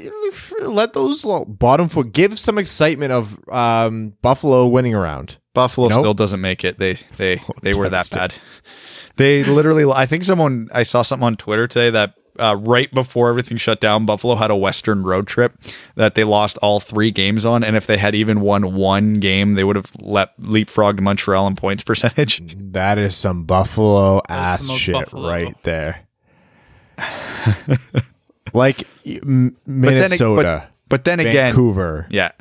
[0.61, 5.39] let those bottom foot give some excitement of um, Buffalo winning around.
[5.55, 6.01] Buffalo Nope.
[6.01, 6.79] still doesn't make it.
[6.79, 8.35] They they they were that bad.
[9.17, 9.91] They literally.
[9.91, 13.81] I think someone I saw something on Twitter today that uh, right before everything shut
[13.81, 15.55] down, Buffalo had a Western road trip
[15.95, 19.55] that they lost all three games on, and if they had even won one game,
[19.55, 22.43] they would have let leapfrogged Montreal in points percentage.
[22.59, 25.29] That is some Buffalo ass shit Buffalo.
[25.29, 26.01] right there.
[28.53, 32.07] like m- But then, Minnesota, but, but then again, Vancouver.
[32.11, 32.33] yeah,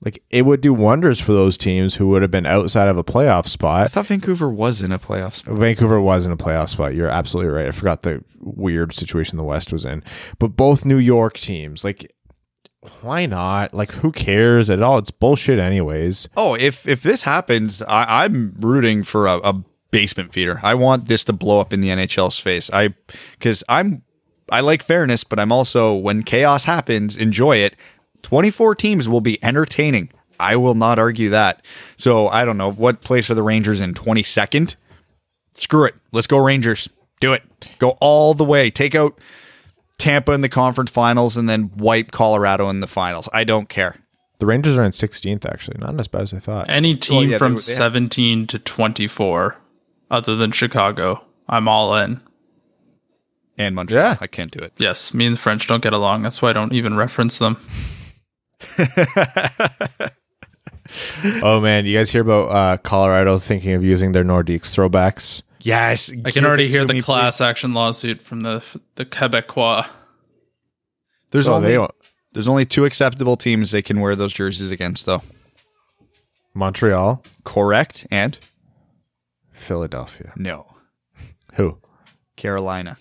[0.00, 3.02] Like it would do wonders for those teams who would have been outside of a
[3.02, 3.82] playoff spot.
[3.82, 5.56] I thought Vancouver was in a playoff spot.
[5.56, 6.94] Vancouver was in a playoff spot.
[6.94, 7.66] You're absolutely right.
[7.66, 10.04] I forgot the weird situation the West was in.
[10.38, 12.14] But both New York teams, like,
[13.02, 13.74] why not?
[13.74, 14.98] Like, who cares at all?
[14.98, 16.28] It's bullshit, anyways.
[16.36, 20.60] Oh, if if this happens, I, I'm rooting for a, a basement feeder.
[20.62, 22.70] I want this to blow up in the NHL's face.
[22.72, 22.94] I
[23.32, 24.02] because I'm
[24.50, 27.74] I like fairness, but I'm also when chaos happens, enjoy it.
[28.28, 30.10] 24 teams will be entertaining.
[30.38, 31.64] I will not argue that.
[31.96, 34.76] So I don't know what place are the Rangers in 22nd.
[35.54, 35.94] Screw it.
[36.12, 36.90] Let's go Rangers.
[37.20, 37.42] Do it.
[37.78, 38.70] Go all the way.
[38.70, 39.18] Take out
[39.96, 43.30] Tampa in the conference finals and then wipe Colorado in the finals.
[43.32, 43.96] I don't care.
[44.40, 45.78] The Rangers are in 16th, actually.
[45.80, 46.68] Not as bad as I thought.
[46.68, 49.56] Any team yeah, from would- they 17 to 24,
[50.10, 52.20] other than Chicago, I'm all in.
[53.56, 54.02] And Montreal.
[54.04, 54.16] Yeah.
[54.20, 54.74] I can't do it.
[54.76, 56.22] Yes, me and the French don't get along.
[56.22, 57.56] That's why I don't even reference them.
[61.42, 61.84] Oh, man.
[61.84, 65.42] You guys hear about uh, Colorado thinking of using their Nordiques throwbacks?
[65.60, 66.10] Yes.
[66.24, 69.86] I can already hear the class action lawsuit from the the Quebecois.
[71.30, 71.86] There's Oh, only they
[72.32, 75.20] there's only two acceptable teams they can wear those jerseys against, though.
[76.54, 78.38] Montreal, Correct and
[79.52, 80.32] Philadelphia.
[80.36, 80.66] no.
[81.56, 81.78] Who?
[82.36, 82.96] Carolina.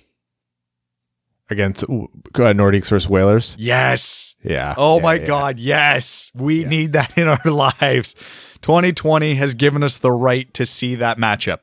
[1.50, 1.88] Against uh,
[2.34, 3.56] Nordiques versus Whalers?
[3.58, 4.36] Yes.
[4.44, 4.76] Yeah.
[4.78, 5.26] Oh Yeah, my yeah.
[5.26, 5.60] God.
[5.60, 6.30] Yes.
[6.36, 8.16] We need that in our lives.
[8.64, 11.60] 2020 has given us the right to see that matchup.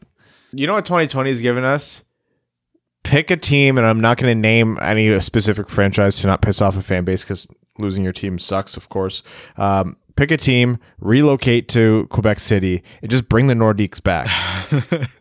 [0.53, 2.03] You know what 2020 has given us?
[3.03, 6.63] Pick a team, and I'm not going to name any specific franchise to not piss
[6.63, 7.47] off a fan base because
[7.79, 9.23] losing your team sucks, of course.
[9.59, 14.29] Um, pick a team, relocate to Quebec City, and just bring the Nordiques back.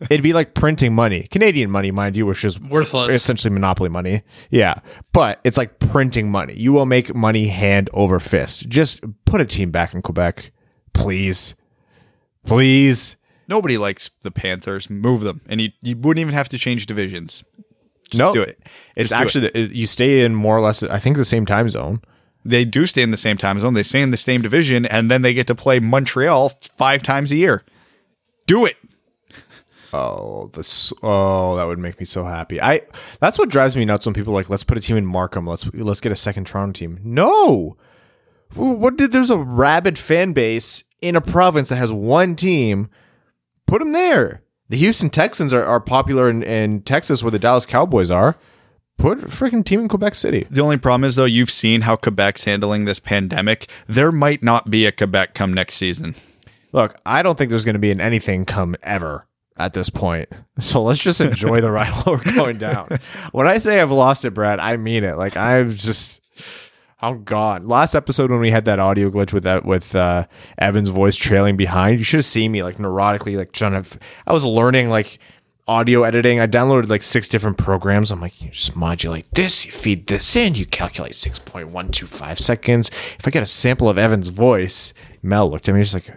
[0.10, 3.14] It'd be like printing money, Canadian money, mind you, which is Worthless.
[3.14, 4.22] essentially monopoly money.
[4.50, 4.80] Yeah,
[5.12, 6.54] but it's like printing money.
[6.54, 8.68] You will make money hand over fist.
[8.68, 10.52] Just put a team back in Quebec,
[10.92, 11.54] please,
[12.46, 13.16] please.
[13.48, 14.88] Nobody likes the Panthers.
[14.88, 17.44] Move them, and you, you wouldn't even have to change divisions.
[18.14, 18.58] no, do it.
[18.96, 21.68] It's Just actually it- you stay in more or less, I think, the same time
[21.68, 22.00] zone.
[22.44, 23.74] They do stay in the same time zone.
[23.74, 27.32] They stay in the same division, and then they get to play Montreal five times
[27.32, 27.62] a year.
[28.46, 28.76] Do it.
[29.96, 30.92] Oh, this.
[31.04, 32.60] Oh, that would make me so happy.
[32.60, 32.80] I.
[33.20, 35.46] That's what drives me nuts when people like, let's put a team in Markham.
[35.46, 36.98] Let's let's get a second Toronto team.
[37.04, 37.76] No.
[38.54, 39.12] What did?
[39.12, 42.90] There's a rabid fan base in a province that has one team.
[43.68, 44.42] Put them there.
[44.68, 48.34] The Houston Texans are, are popular in, in Texas, where the Dallas Cowboys are.
[48.96, 50.46] Put a freaking team in Quebec City.
[50.50, 53.68] The only problem is though, you've seen how Quebec's handling this pandemic.
[53.86, 56.14] There might not be a Quebec come next season.
[56.72, 59.26] Look, I don't think there's going to be an anything come ever
[59.56, 60.28] at this point.
[60.56, 63.00] So let's just enjoy the ride while we're going down.
[63.32, 65.16] When I say I've lost it, Brad, I mean it.
[65.16, 66.20] Like I'm just,
[67.00, 67.66] I'm gone.
[67.66, 70.26] Last episode when we had that audio glitch with that with uh,
[70.58, 73.98] Evan's voice trailing behind, you should have seen me like neurotically like trying to.
[74.28, 75.18] I was learning like
[75.66, 76.40] audio editing.
[76.40, 78.10] I downloaded like six different programs.
[78.10, 82.90] I'm like, you just modulate this, you feed this in, you calculate 6.125 seconds.
[83.18, 84.92] If I get a sample of Evan's voice,
[85.22, 86.08] Mel looked at me just like,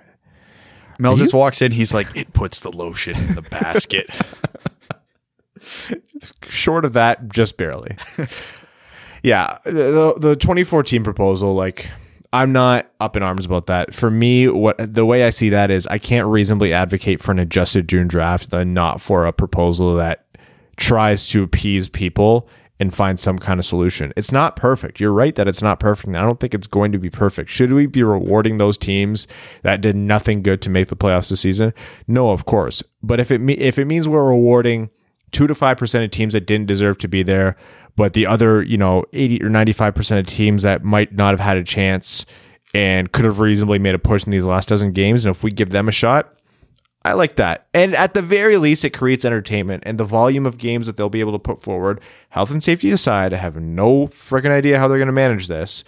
[0.99, 1.71] Mel just walks in.
[1.71, 4.09] He's like, it puts the lotion in the basket.
[6.47, 7.95] short of that, just barely.
[9.23, 11.89] yeah, the, the 2014 proposal, like,
[12.33, 13.93] I'm not up in arms about that.
[13.93, 17.39] For me, what the way I see that is, I can't reasonably advocate for an
[17.39, 20.25] adjusted June draft and not for a proposal that
[20.75, 22.47] tries to appease people
[22.79, 24.13] and find some kind of solution.
[24.15, 24.99] It's not perfect.
[24.99, 26.15] You're right that it's not perfect.
[26.15, 27.49] I don't think it's going to be perfect.
[27.49, 29.27] Should we be rewarding those teams
[29.63, 31.73] that did nothing good to make the playoffs this season?
[32.07, 32.83] No, of course.
[33.01, 34.89] But if it if it means we're rewarding
[35.31, 37.55] two to five percent of teams that didn't deserve to be there,
[37.97, 41.31] but the other, you know, eighty or ninety five percent of teams that might not
[41.31, 42.25] have had a chance
[42.73, 45.51] and could have reasonably made a push in these last dozen games, and if we
[45.51, 46.33] give them a shot,
[47.03, 47.67] I like that.
[47.73, 51.09] And at the very least, it creates entertainment and the volume of games that they'll
[51.09, 52.01] be able to put forward.
[52.29, 55.83] Health and safety aside, I have no freaking idea how they're going to manage this.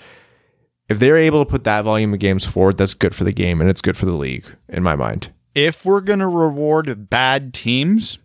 [0.87, 3.59] If they're able to put that volume of games forward, that's good for the game
[3.61, 5.31] and it's good for the league, in my mind.
[5.53, 8.19] if we're going to reward bad teams,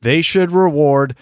[0.00, 1.14] they should reward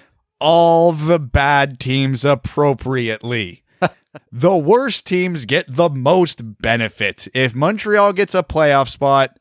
[0.45, 3.63] all the bad teams appropriately.
[4.31, 7.27] the worst teams get the most benefit.
[7.33, 9.39] If Montreal gets a playoff spot,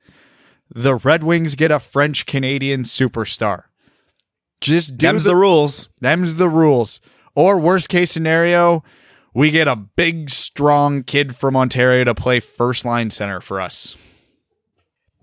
[0.74, 3.64] the Red Wings get a French Canadian superstar.
[4.62, 5.90] Just do Them's the, the rules.
[6.00, 7.02] them's the rules.
[7.36, 8.82] Or worst case scenario,
[9.34, 13.98] we get a big strong kid from Ontario to play first line center for us.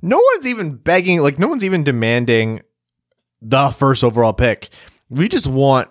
[0.03, 2.61] No one's even begging, like, no one's even demanding
[3.41, 4.69] the first overall pick.
[5.11, 5.91] We just want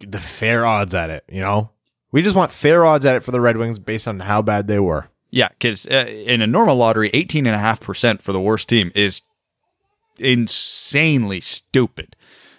[0.00, 1.70] the fair odds at it, you know?
[2.12, 4.66] We just want fair odds at it for the Red Wings based on how bad
[4.66, 5.08] they were.
[5.30, 9.22] Yeah, because uh, in a normal lottery, 18.5% for the worst team is
[10.18, 12.16] insanely stupid.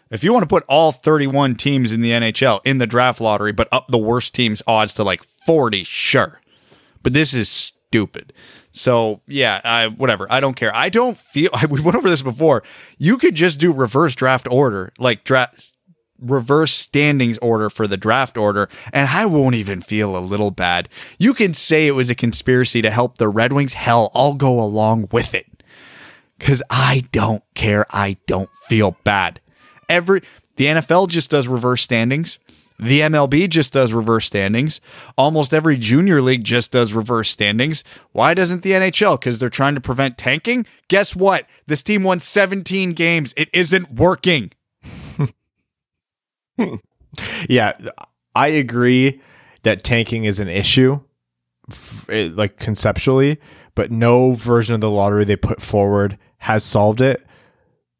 [0.09, 3.51] If you want to put all 31 teams in the NHL in the draft lottery,
[3.51, 6.41] but up the worst team's odds to like 40, sure.
[7.03, 8.33] But this is stupid.
[8.71, 10.25] So, yeah, I, whatever.
[10.31, 10.75] I don't care.
[10.75, 12.63] I don't feel, we went over this before.
[12.97, 15.73] You could just do reverse draft order, like draft
[16.19, 20.89] reverse standings order for the draft order, and I won't even feel a little bad.
[21.17, 23.73] You can say it was a conspiracy to help the Red Wings.
[23.73, 25.47] Hell, I'll go along with it.
[26.39, 27.85] Cause I don't care.
[27.91, 29.39] I don't feel bad.
[29.87, 30.21] Every
[30.57, 32.37] the NFL just does reverse standings.
[32.79, 34.81] The MLB just does reverse standings.
[35.17, 37.83] Almost every junior league just does reverse standings.
[38.11, 39.19] Why doesn't the NHL?
[39.19, 40.65] Because they're trying to prevent tanking?
[40.89, 41.45] Guess what?
[41.65, 43.33] This team won 17 games.
[43.37, 44.51] It isn't working.
[47.47, 47.73] Yeah,
[48.35, 49.21] I agree
[49.63, 50.99] that tanking is an issue,
[52.09, 53.39] eh, like conceptually,
[53.75, 57.25] but no version of the lottery they put forward has solved it.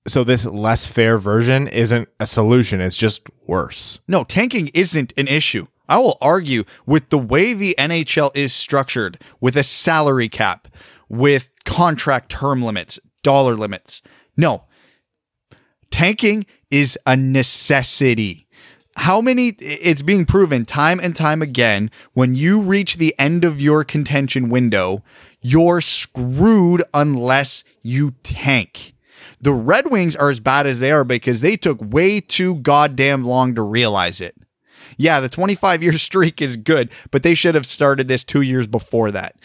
[0.08, 4.00] So this less fair version isn't a solution; it's just worse.
[4.08, 5.68] No, tanking isn't an issue.
[5.88, 10.68] I will argue with the way the NHL is structured, with a salary cap,
[11.08, 14.02] with contract term limits, dollar limits.
[14.36, 14.64] No,
[15.90, 18.48] tanking is a necessity.
[18.96, 23.62] How many, it's being proven time and time again, when you reach the end of
[23.62, 25.04] your contention window,
[25.40, 28.96] you're screwed unless you tank.
[29.40, 33.24] The Red Wings are as bad as they are because they took way too goddamn
[33.24, 34.36] long to realize it.
[34.98, 38.66] Yeah, the 25 year streak is good, but they should have started this two years
[38.66, 39.36] before that.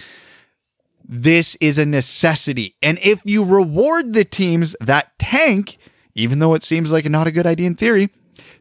[1.06, 2.74] This is a necessity.
[2.82, 5.77] And if you reward the teams that tank,
[6.18, 8.10] even though it seems like not a good idea in theory,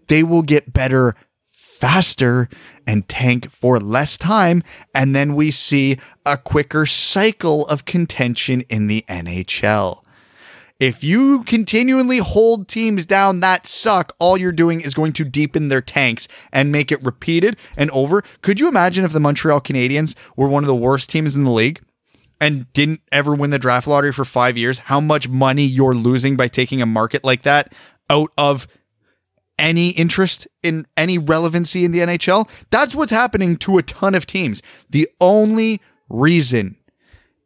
[0.08, 1.16] they will get better
[1.50, 2.50] faster
[2.86, 4.64] and tank for less time.
[4.94, 10.04] And then we see a quicker cycle of contention in the NHL.
[10.80, 15.70] If you continually hold teams down that suck, all you're doing is going to deepen
[15.70, 18.24] their tanks and make it repeated and over.
[18.44, 21.52] Could you imagine if the Montreal Canadiens were one of the worst teams in the
[21.52, 21.82] league?
[22.40, 26.36] And didn't ever win the draft lottery for five years, how much money you're losing
[26.36, 27.74] by taking a market like that
[28.10, 28.68] out of
[29.60, 32.48] any interest in any relevancy in the NHL.
[32.70, 34.62] That's what's happening to a ton of teams.
[34.90, 36.78] The only reason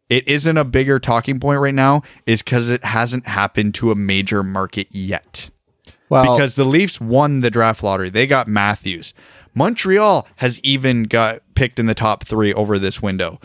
[0.09, 3.95] it isn't a bigger talking point right now is because it hasn't happened to a
[3.95, 5.49] major market yet.
[6.09, 9.13] Well, because the Leafs won the draft lottery, they got Matthews.
[9.53, 13.39] Montreal has even got picked in the top three over this window.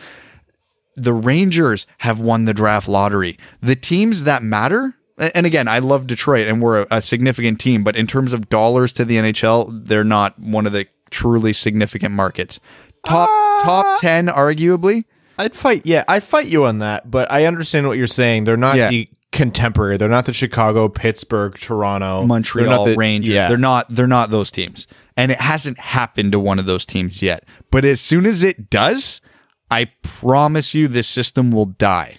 [0.97, 3.39] The Rangers have won the draft lottery.
[3.61, 7.83] The teams that matter and again, I love Detroit and we're a, a, significant team,
[7.83, 12.15] but in terms of dollars to the NHL, they're not one of the truly significant
[12.15, 12.61] markets.
[13.07, 15.05] Top uh, top 10 arguably.
[15.39, 18.45] I'd fight yeah, I'd fight you on that, but I understand what you're saying.
[18.45, 18.91] They're not yeah.
[18.91, 19.97] the contemporary.
[19.97, 23.35] They're not the Chicago, Pittsburgh, Toronto, Montreal the, Rangers.
[23.35, 23.49] Yeah.
[23.49, 24.87] They're not they're not those teams.
[25.17, 27.45] And it hasn't happened to one of those teams yet.
[27.71, 29.23] But as soon as it does,
[29.71, 32.19] I promise you this system will die.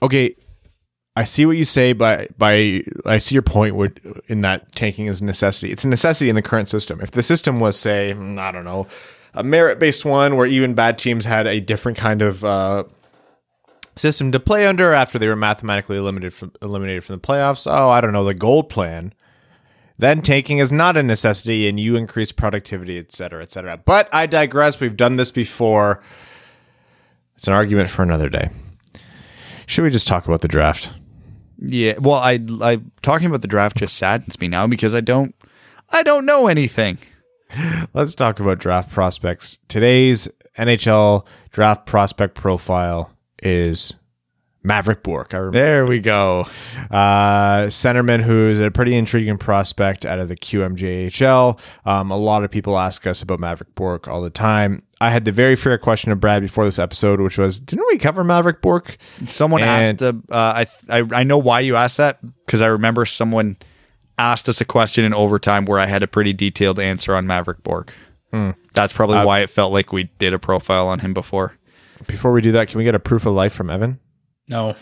[0.00, 0.36] Okay,
[1.16, 5.06] I see what you say, but by I see your point would in that tanking
[5.06, 5.72] is a necessity.
[5.72, 7.00] It's a necessity in the current system.
[7.00, 8.86] If the system was, say, mm, I don't know,
[9.34, 12.84] a merit based one where even bad teams had a different kind of uh,
[13.96, 17.66] system to play under after they were mathematically eliminated from, eliminated from the playoffs.
[17.68, 19.12] Oh, I don't know, the gold plan.
[19.98, 23.76] Then tanking is not a necessity, and you increase productivity, et cetera, et cetera.
[23.76, 24.78] But I digress.
[24.78, 26.02] We've done this before.
[27.36, 28.48] It's an argument for another day.
[29.66, 30.90] Should we just talk about the draft?
[31.58, 35.34] Yeah, well, I I talking about the draft just saddens me now because I don't
[35.90, 36.98] I don't know anything.
[37.94, 39.58] Let's talk about draft prospects.
[39.68, 43.10] Today's NHL draft prospect profile
[43.42, 43.94] is
[44.64, 45.34] Mavrik Bourque.
[45.34, 45.58] I remember.
[45.58, 46.46] There we go.
[46.90, 51.58] Uh, centerman who's a pretty intriguing prospect out of the QMJHL.
[51.86, 54.82] Um, a lot of people ask us about Mavrik Bourque all the time.
[55.00, 57.98] I had the very fair question of Brad before this episode, which was, didn't we
[57.98, 58.98] cover Mavrik Bourque?
[59.28, 60.02] Someone and, asked.
[60.02, 63.58] Uh, uh, I, I I know why you asked that because I remember someone
[64.18, 67.62] asked us a question in overtime where I had a pretty detailed answer on Mavrik
[67.62, 67.94] Bourque.
[68.32, 68.50] Hmm.
[68.74, 71.56] That's probably uh, why it felt like we did a profile on him before.
[72.06, 74.00] Before we do that, can we get a proof of life from Evan?
[74.48, 74.76] No.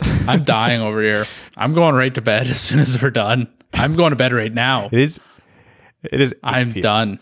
[0.00, 1.26] I'm dying over here.
[1.56, 3.48] I'm going right to bed as soon as we're done.
[3.72, 4.88] I'm going to bed right now.
[4.92, 5.20] It is.
[6.04, 6.34] It is.
[6.42, 7.18] I'm done.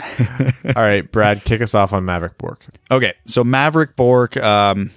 [0.76, 2.66] All right, Brad, kick us off on Mavrik Bourque.
[2.90, 4.90] Okay, so Mavrik Bourque, um,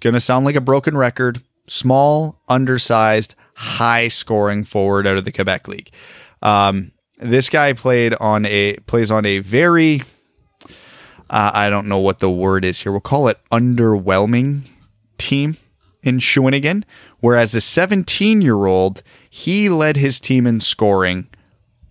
[0.00, 1.42] gonna sound like a broken record.
[1.66, 5.90] Small, undersized, high scoring forward out of the Quebec League.
[6.42, 10.02] Um, this guy played on a plays on a very
[11.28, 12.92] uh, I don't know what the word is here.
[12.92, 14.62] We'll call it underwhelming
[15.18, 15.56] team
[16.02, 16.84] in Shawinigan,
[17.20, 21.28] whereas the 17 year old, he led his team in scoring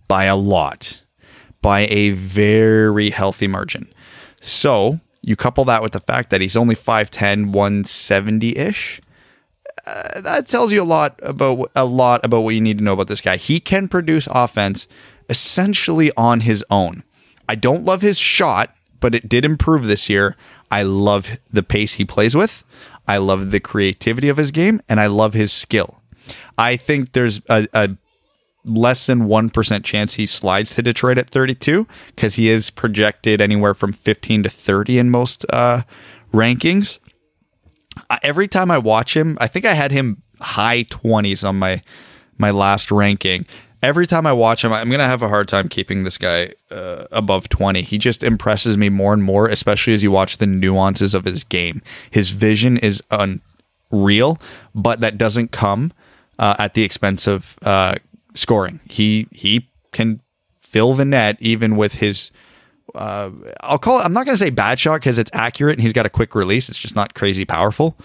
[0.08, 1.02] by a lot,
[1.60, 3.86] by a very healthy margin.
[4.40, 9.00] So you couple that with the fact that he's only 5'10, 170 ish.
[9.84, 12.94] Uh, that tells you a lot about a lot about what you need to know
[12.94, 13.36] about this guy.
[13.36, 14.88] He can produce offense
[15.28, 17.04] essentially on his own.
[17.48, 20.36] I don't love his shot, but it did improve this year.
[20.70, 22.64] I love the pace he plays with.
[23.08, 26.00] I love the creativity of his game and I love his skill.
[26.58, 27.96] I think there's a, a
[28.64, 33.74] less than 1% chance he slides to Detroit at 32 because he is projected anywhere
[33.74, 35.82] from 15 to 30 in most uh,
[36.32, 36.98] rankings.
[38.22, 41.82] Every time I watch him, I think I had him high 20s on my
[42.38, 43.46] my last ranking
[43.82, 46.52] every time I watch him, I'm going to have a hard time keeping this guy
[46.70, 47.82] uh, above 20.
[47.82, 51.44] He just impresses me more and more, especially as you watch the nuances of his
[51.44, 51.82] game.
[52.10, 54.40] His vision is unreal,
[54.74, 55.92] but that doesn't come
[56.38, 57.96] uh, at the expense of uh,
[58.34, 58.80] scoring.
[58.88, 60.20] He he can
[60.60, 62.30] fill the net even with his.
[62.94, 64.04] Uh, I'll call it.
[64.04, 66.34] I'm not going to say bad shot because it's accurate and he's got a quick
[66.34, 66.68] release.
[66.68, 67.96] It's just not crazy powerful.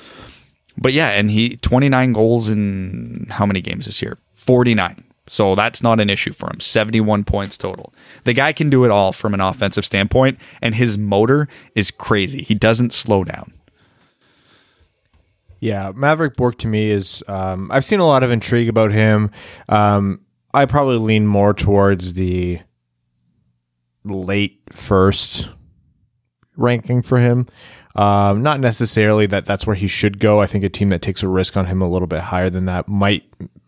[0.78, 4.18] But yeah, and he 29 goals in how many games this year?
[4.34, 6.60] 49 so that's not an issue for him.
[6.60, 7.94] 71 points total.
[8.24, 12.44] The guy can do it all from an offensive standpoint, and his motor is crazy.
[12.44, 13.54] He doesn't slow down.
[15.60, 17.24] Yeah, Mavrik Bourque to me is.
[17.28, 19.30] Um, I've seen a lot of intrigue about him.
[19.70, 20.22] Um,
[20.54, 22.60] I probably lean more towards the
[24.04, 25.50] late first
[26.62, 27.48] ranking for him.
[27.96, 30.42] Um, not necessarily that that's where he should go.
[30.42, 32.66] I think a team that takes a risk on him a little bit higher than
[32.66, 33.24] that might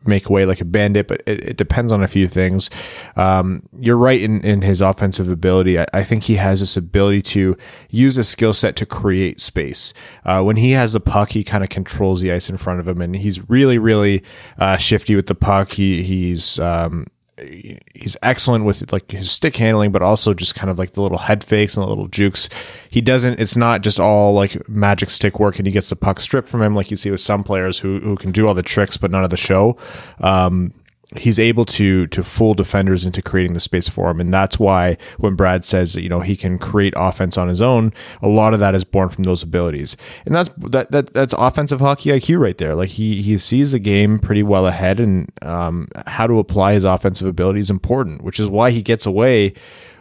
[0.06, 2.70] make away like a bandit, but it, it depends on a few things.
[3.16, 5.80] Um, you're right in, in his offensive ability.
[5.80, 7.58] I, I, think he has this ability to
[7.90, 9.94] use a skill set to create space.
[10.26, 12.88] Uh, when he has the puck, he kind of controls the ice in front of
[12.88, 14.24] him, and he's really, really
[14.58, 15.74] uh, shifty with the puck.
[15.74, 20.78] He he's um, he's excellent with like his stick handling, but also just kind of
[20.78, 22.50] like the little head fakes and the little jukes.
[22.90, 23.40] He doesn't.
[23.40, 26.62] It's not just all like magic stick work, and he gets the puck stripped from
[26.62, 29.12] him, like you see with some players who who can do all the tricks, but
[29.12, 29.78] none of the show.
[30.20, 30.74] Um,
[31.18, 34.20] he's able to to fool defenders into creating the space for him.
[34.20, 37.62] And that's why when Brad says that you know he can create offense on his
[37.62, 39.96] own a lot of that is born from those abilities.
[40.26, 42.76] And that's that, that that's offensive hockey IQ right there.
[42.76, 46.84] Like he he sees the game pretty well ahead and um, how to apply his
[46.84, 49.54] offensive ability is important which is why he gets away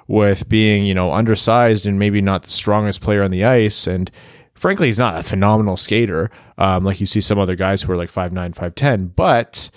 [0.09, 3.87] with being you know undersized and maybe not the strongest player on the ice.
[3.87, 4.11] And
[4.55, 6.31] frankly he's not a phenomenal skater.
[6.59, 9.71] Um, like you see some other guys who are like 5'9 5'10 but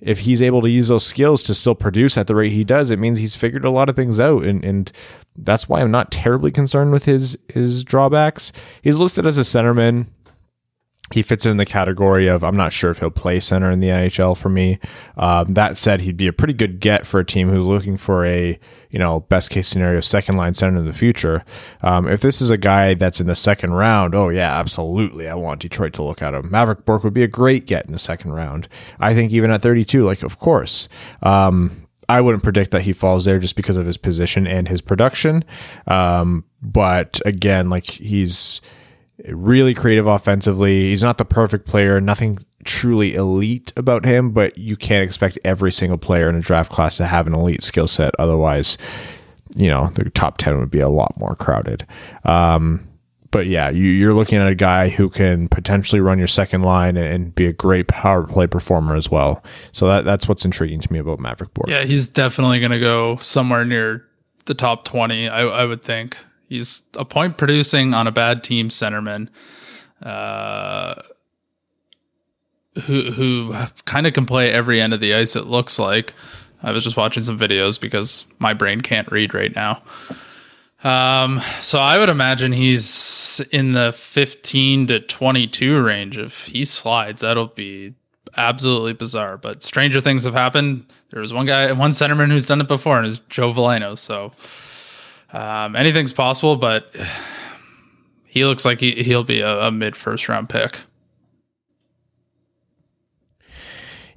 [0.00, 2.90] if he's able to use those skills to still produce at the rate he does,
[2.90, 4.92] it means he's figured a lot of things out, and and
[5.36, 8.52] that's why I'm not terribly concerned with his his drawbacks.
[8.82, 10.06] He's listed as a centerman
[11.12, 13.88] he fits in the category of I'm not sure if he'll play center in the
[13.88, 14.78] NHL for me.
[15.16, 18.24] Um, that said, he'd be a pretty good get for a team who's looking for
[18.24, 18.58] a
[18.90, 21.44] you know best case scenario second line center in the future.
[21.82, 25.34] Um, if this is a guy that's in the second round, oh yeah, absolutely, I
[25.34, 26.48] want Detroit to look at him.
[26.48, 28.66] Mavrik Bourque would be a great get in the second round.
[28.98, 30.88] I think even at 32, like of course.
[31.22, 34.82] Um, I wouldn't predict that he falls there just because of his position and his
[34.82, 35.42] production.
[35.86, 38.60] Um, but again, like he's
[39.28, 40.90] really creative offensively.
[40.90, 45.72] He's not the perfect player, nothing truly elite about him, but you can't expect every
[45.72, 48.14] single player in a draft class to have an elite skill set.
[48.18, 48.78] Otherwise,
[49.54, 51.86] you know, the top 10 would be a lot more crowded.
[52.24, 52.88] Um,
[53.30, 56.96] but yeah, you, are looking at a guy who can potentially run your second line
[56.96, 59.42] and be a great power play performer as well.
[59.72, 61.68] So that, that's what's intriguing to me about Mavrik Bourque.
[61.68, 64.04] Yeah, he's definitely going to go somewhere near
[64.44, 66.16] the top 20, I, I would think.
[66.48, 69.28] He's a point producing on a bad team centerman,
[70.02, 70.94] uh,
[72.82, 75.36] who who kind of can play every end of the ice.
[75.36, 76.12] It looks like.
[76.62, 79.82] I was just watching some videos because my brain can't read right now.
[80.82, 86.18] Um, so I would imagine he's in the 15 to 22 range.
[86.18, 87.94] If he slides, that'll be
[88.36, 89.38] absolutely bizarre.
[89.38, 90.86] But stranger things have happened.
[91.10, 93.98] There was one guy, one centerman who's done it before, and it's Joe Veleno.
[93.98, 94.32] So
[95.34, 96.94] um, anything's possible, but
[98.24, 100.78] he looks like he, he'll be a, a mid first round pick.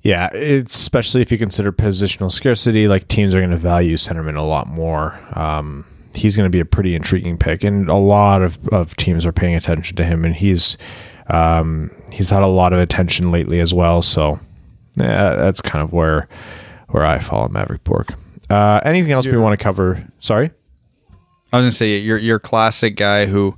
[0.04, 4.46] Yeah, especially if you consider positional scarcity, like teams are going to value centerman a
[4.46, 5.20] lot more.
[5.34, 9.26] Um, he's going to be a pretty intriguing pick, and a lot of, of teams
[9.26, 10.78] are paying attention to him, and he's
[11.28, 14.02] um, he's had a lot of attention lately as well.
[14.02, 14.40] So
[14.96, 16.30] yeah, that's kind of where
[16.90, 18.14] where I follow Mavrik Bourque.
[18.50, 20.04] Uh, anything else we want to cover?
[20.20, 20.52] Sorry.
[21.52, 23.58] I was gonna say you're you're classic guy who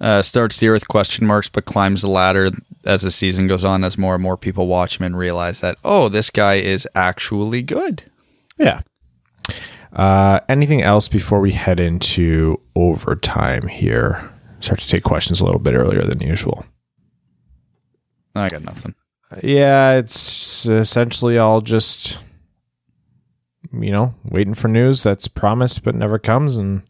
[0.00, 2.50] uh, starts the year with question marks, but climbs the ladder
[2.84, 5.78] as the season goes on, as more and more people watch him and realize that
[5.84, 8.04] oh, this guy is actually good.
[8.58, 8.82] Yeah.
[9.92, 14.30] Uh, anything else before we head into overtime here?
[14.60, 16.66] Start to take questions a little bit earlier than usual.
[18.34, 18.94] I got nothing.
[19.42, 22.18] Yeah, it's essentially all just
[23.72, 26.56] you know, waiting for news that's promised but never comes.
[26.56, 26.82] And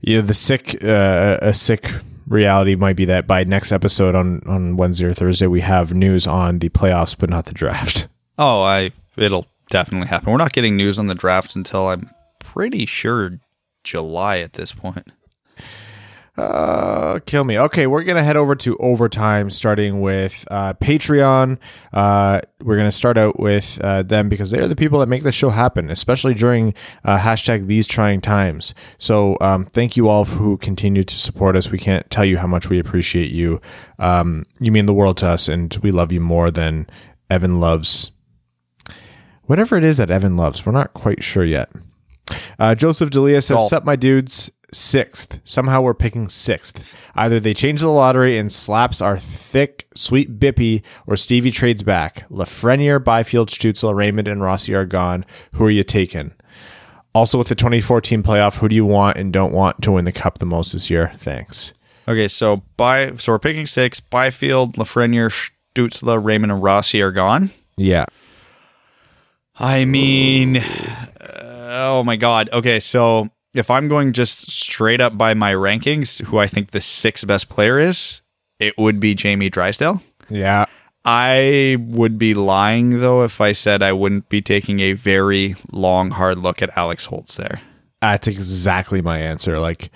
[0.00, 1.90] you know, the sick, uh, a sick
[2.26, 6.26] reality might be that by next episode on on Wednesday or Thursday, we have news
[6.26, 8.08] on the playoffs, but not the draft.
[8.36, 10.32] Oh, I it'll definitely happen.
[10.32, 12.08] We're not getting news on the draft until I'm
[12.40, 13.38] pretty sure
[13.84, 15.06] July at this point.
[16.36, 17.56] Uh, kill me.
[17.58, 21.58] Okay, we're gonna head over to overtime, starting with uh, Patreon.
[21.92, 25.22] Uh, we're gonna start out with uh, them because they are the people that make
[25.22, 26.74] this show happen, especially during
[27.04, 28.74] uh, hashtag these trying times.
[28.98, 31.70] So, um, thank you all who continue to support us.
[31.70, 33.60] We can't tell you how much we appreciate you.
[34.00, 36.88] Um, you mean the world to us, and we love you more than
[37.30, 38.10] Evan loves
[39.46, 40.64] whatever it is that Evan loves.
[40.64, 41.70] We're not quite sure yet.
[42.58, 45.40] Uh, Joseph Delia says, "Sup, my dudes sixth.
[45.44, 46.82] Somehow we're picking sixth.
[47.14, 52.28] Either they change the lottery and slaps our thick, sweet Bippy, or Stevie trades back.
[52.28, 55.24] Lafreniere, Byfield, Stützle, Raymond, and Rossi are gone.
[55.54, 56.32] Who are you taking?
[57.14, 60.12] Also, with the 2014 playoff, who do you want and don't want to win the
[60.12, 61.12] cup the most this year?
[61.16, 61.72] Thanks.
[62.08, 64.00] Okay, so by so we're picking six.
[64.00, 67.50] Byfield, Lafreniere, Stützle, Raymond, and Rossi are gone.
[67.76, 68.06] Yeah.
[69.56, 72.50] I mean, uh, oh my god.
[72.52, 76.80] Okay, so if I'm going just straight up by my rankings, who I think the
[76.80, 78.20] sixth best player is,
[78.58, 80.02] it would be Jamie Drysdale.
[80.28, 80.66] Yeah.
[81.04, 86.10] I would be lying though if I said I wouldn't be taking a very long,
[86.10, 87.60] hard look at Alex Holtz there.
[88.00, 89.58] That's exactly my answer.
[89.58, 89.90] Like,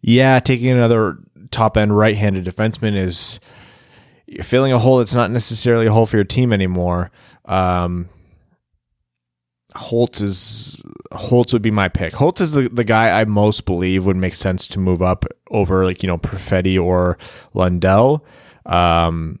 [0.00, 1.18] yeah, taking another
[1.50, 3.38] top end right handed defenseman is
[4.42, 7.10] filling a hole that's not necessarily a hole for your team anymore.
[7.44, 8.08] Um,
[9.76, 12.12] Holtz is Holtz would be my pick.
[12.14, 15.84] Holtz is the, the guy I most believe would make sense to move up over
[15.84, 17.18] like you know Perfetti or
[17.54, 18.24] Lundell.
[18.66, 19.40] Um,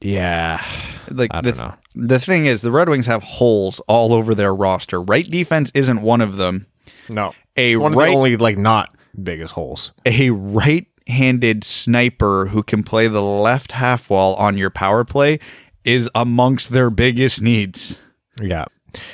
[0.00, 0.62] yeah,
[1.10, 1.74] Like I the, don't know.
[1.94, 5.00] the thing is, the Red Wings have holes all over their roster.
[5.00, 6.66] Right defense isn't one of them.
[7.08, 9.92] No, A one of right the only like not biggest holes.
[10.04, 15.38] a right-handed sniper who can play the left half wall on your power play
[15.84, 17.98] is amongst their biggest needs.
[18.42, 18.66] Yeah.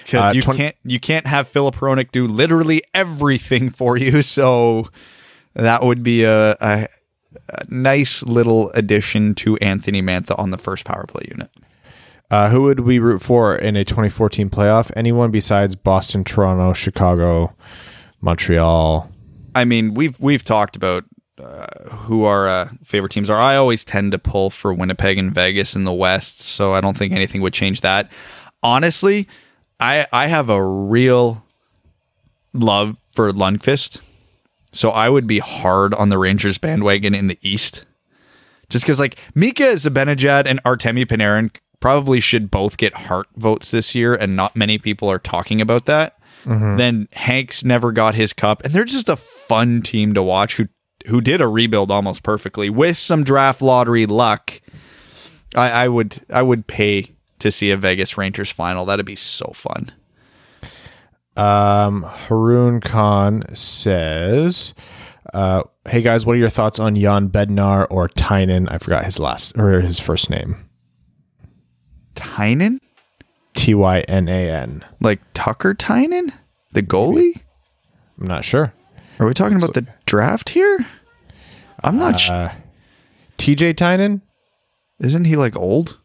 [0.04, 4.22] Because Uh, you 20 can't you can't have Filip Hronek do literally everything for you.
[4.32, 4.88] So
[5.54, 6.88] that would be a, a,
[7.48, 11.50] a nice little addition to Anthony Mantha on the first power play unit.
[12.30, 14.90] Uh, who would we root for in a 2014 playoff?
[14.96, 17.54] Anyone besides Boston, Toronto, Chicago,
[18.22, 19.10] Montreal?
[19.54, 21.04] I mean, we've we've talked about
[21.38, 23.38] uh, who our uh, favorite teams are.
[23.38, 26.96] I always tend to pull for Winnipeg and Vegas in the West, so I don't
[26.96, 28.10] think anything would change that.
[28.62, 29.28] Honestly,
[29.82, 31.44] I I have a real
[32.52, 34.00] love for Lundqvist,
[34.72, 37.84] so I would be hard on the Rangers bandwagon in the East,
[38.68, 43.92] just because like Mika Zibanejad and Artemi Panarin probably should both get heart votes this
[43.92, 46.16] year, and not many people are talking about that.
[46.44, 46.76] Mm-hmm.
[46.76, 50.68] Then Hanks never got his cup, and they're just a fun team to watch who
[51.08, 54.60] who did a rebuild almost perfectly with some draft lottery luck.
[55.56, 58.84] I, I would I would pay to see a Vegas Rangers final.
[58.84, 59.92] That'd be so fun.
[61.36, 64.74] Um, Haroon Khan says,
[65.32, 68.68] uh, "Hey guys, what are your thoughts on Jan Bednar or Tynan?
[68.68, 70.56] I forgot his last or his first name.
[72.14, 72.80] Tynan,
[73.54, 74.84] T Y N A N.
[75.00, 76.32] like Tucker Tynan,
[76.72, 77.40] the goalie.
[78.20, 78.72] I'm not sure.
[79.18, 80.86] Are we talking about the draft here?
[81.82, 82.30] I'm not.
[82.30, 82.50] Uh,
[83.38, 83.72] T.J.
[83.74, 84.22] Tynan.
[85.00, 85.98] Isn't he like old?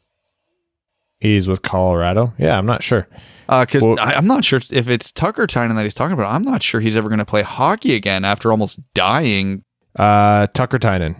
[1.20, 2.34] He's with Colorado.
[2.38, 3.07] Yeah, I'm not sure.
[3.47, 6.32] Because Well- I'm not sure if it's Tucker Tynan that he's talking about.
[6.32, 9.63] I'm not sure he's ever going to play hockey again after almost dying.
[9.97, 11.15] Uh, Tucker Tynan.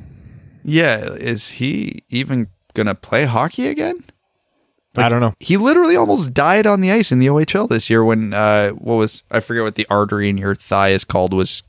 [0.64, 4.04] Yeah, is he even going to play hockey again?
[4.98, 5.34] I don't know.
[5.40, 8.96] He literally almost died on the ice in the OHL this year when uh, what
[8.96, 11.62] was I forget what the artery in your thigh is called was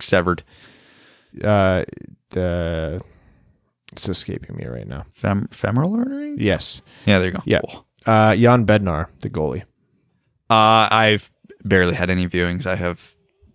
[0.00, 0.42] severed.
[1.42, 1.84] Uh,
[2.30, 3.00] the
[3.92, 5.04] it's escaping me right now.
[5.12, 6.36] Fem- femoral artery.
[6.38, 6.82] Yes.
[7.06, 7.42] Yeah, there you go.
[7.44, 7.60] Yeah.
[7.68, 7.86] Cool.
[8.06, 9.62] Uh, Jan Bednar, the goalie.
[10.50, 11.30] Uh, I've
[11.64, 12.64] barely had any viewings.
[12.66, 13.14] I have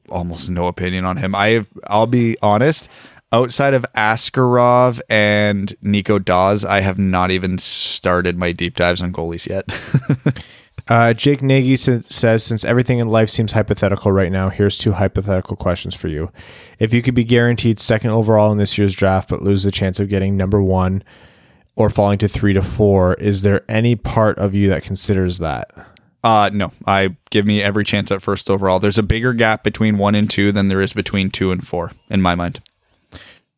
[0.09, 1.34] almost no opinion on him.
[1.34, 2.89] I have, I'll be honest.
[3.31, 9.11] Outside of Askarov and Nico Daws, I have not even started my deep dives on
[9.11, 9.65] goalies yet.
[10.88, 14.91] Uh, Jake Nagy sa- says, since everything in life seems hypothetical right now, here's two
[14.91, 16.31] hypothetical questions for you.
[16.77, 19.99] If you could be guaranteed second overall in this year's draft, but lose the chance
[19.99, 21.03] of getting number one
[21.75, 25.71] or falling to three to four, is there any part of you that considers that?
[26.23, 28.79] Uh no, I give me every chance at first overall.
[28.79, 31.91] There's a bigger gap between one and two than there is between two and four
[32.09, 32.61] in my mind.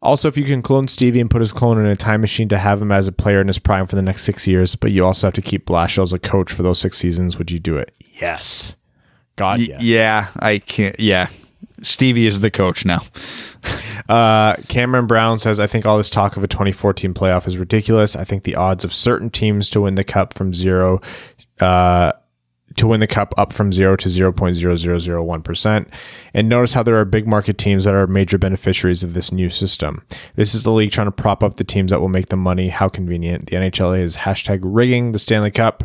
[0.05, 2.57] Also, if you can clone Stevie and put his clone in a time machine to
[2.57, 5.05] have him as a player in his prime for the next six years, but you
[5.05, 7.77] also have to keep Blashill as a coach for those six seasons, would you do
[7.77, 7.93] it?
[8.21, 8.75] Yes.
[9.35, 9.81] God, yes.
[9.81, 10.97] Yeah, I can't.
[10.99, 11.27] Yeah,
[11.81, 13.01] Stevie is the coach now.
[14.07, 18.15] Uh, Cameron Brown says, I think all this talk of a 2014 playoff is ridiculous.
[18.15, 21.01] I think the odds of certain teams to win the cup from zero,
[21.59, 22.11] uh,
[22.77, 25.87] to win the cup up from zero to 0.0001%.
[26.33, 29.49] And notice how there are big market teams that are major beneficiaries of this new
[29.49, 30.03] system.
[30.35, 32.69] This is the league trying to prop up the teams that will make the money.
[32.69, 33.47] How convenient.
[33.47, 35.83] The NHLA is hashtag rigging the Stanley Cup.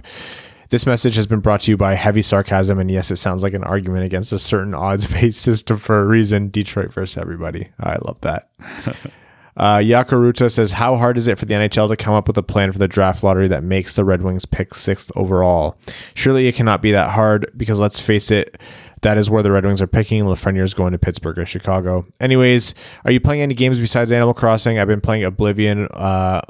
[0.70, 3.54] This message has been brought to you by heavy sarcasm, and yes, it sounds like
[3.54, 6.48] an argument against a certain odds-based system for a reason.
[6.48, 7.68] Detroit versus everybody.
[7.80, 8.50] I love that.
[9.56, 12.42] Uh, Yakaruta says, "How hard is it for the NHL to come up with a
[12.42, 15.76] plan for the draft lottery that makes the Red Wings pick sixth overall?
[16.14, 18.58] Surely it cannot be that hard because let's face it."
[19.02, 20.24] That is where the Red Wings are picking.
[20.24, 22.04] Lafreniere is going to Pittsburgh or Chicago.
[22.20, 22.74] Anyways,
[23.06, 24.78] are you playing any games besides Animal Crossing?
[24.78, 26.42] I've been playing Oblivion, uh,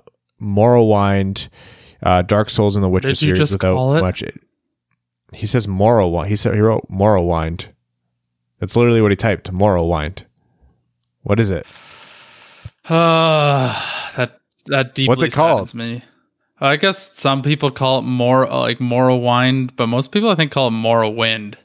[0.43, 1.49] Morrowind,
[2.03, 4.01] uh, Dark Souls, and the Witcher series without call it?
[4.01, 4.25] much.
[5.33, 6.27] He says Morrowind.
[6.27, 7.69] He said he wrote Morrowind.
[8.59, 9.53] That's literally what he typed.
[9.53, 10.25] Morrowind.
[11.23, 11.67] What is it?
[12.91, 13.73] Uh,
[14.17, 15.73] that that deeply What's it called?
[15.75, 16.03] me.
[16.61, 20.53] I guess some people call it more like moral wind, but most people I think
[20.53, 21.57] call it moral wind.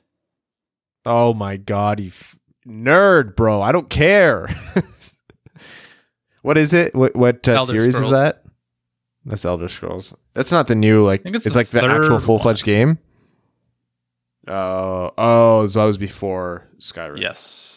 [1.05, 3.61] Oh my god, you f- nerd, bro!
[3.61, 4.49] I don't care.
[6.43, 6.95] what is it?
[6.95, 8.43] What what uh, series is that?
[9.26, 10.13] That's Elder Scrolls.
[10.36, 11.21] That's not the new like.
[11.26, 12.99] It's, it's the like the actual full fledged game.
[14.47, 17.19] Oh, oh, so that was before Skyrim.
[17.19, 17.74] Yes.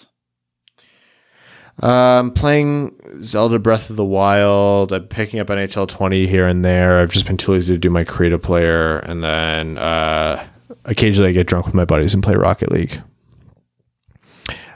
[1.81, 4.93] Um, playing Zelda Breath of the Wild.
[4.93, 6.99] I'm picking up NHL 20 here and there.
[6.99, 10.45] I've just been too lazy to do my creative player, and then uh,
[10.85, 13.01] occasionally I get drunk with my buddies and play Rocket League.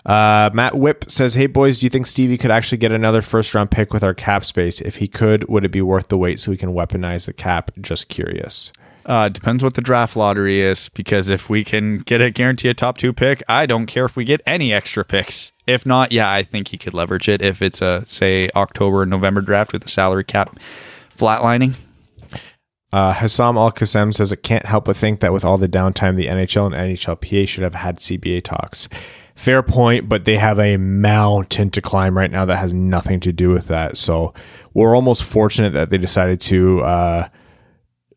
[0.04, 3.54] Uh, Matt Whip says, "Hey boys, do you think Stevie could actually get another first
[3.54, 4.80] round pick with our cap space?
[4.80, 7.70] If he could, would it be worth the wait so we can weaponize the cap?
[7.80, 8.72] Just curious."
[9.04, 12.74] Uh, depends what the draft lottery is, because if we can get a guarantee a
[12.74, 15.51] top two pick, I don't care if we get any extra picks.
[15.72, 19.40] If not, yeah, I think he could leverage it if it's a say October November
[19.40, 20.58] draft with the salary cap
[21.16, 21.74] flatlining.
[22.92, 26.16] Uh, Hassam Al Qassem says it can't help but think that with all the downtime,
[26.16, 28.86] the NHL and NHLPA should have had CBA talks.
[29.34, 33.32] Fair point, but they have a mountain to climb right now that has nothing to
[33.32, 33.96] do with that.
[33.96, 34.34] So
[34.74, 37.28] we're almost fortunate that they decided to uh,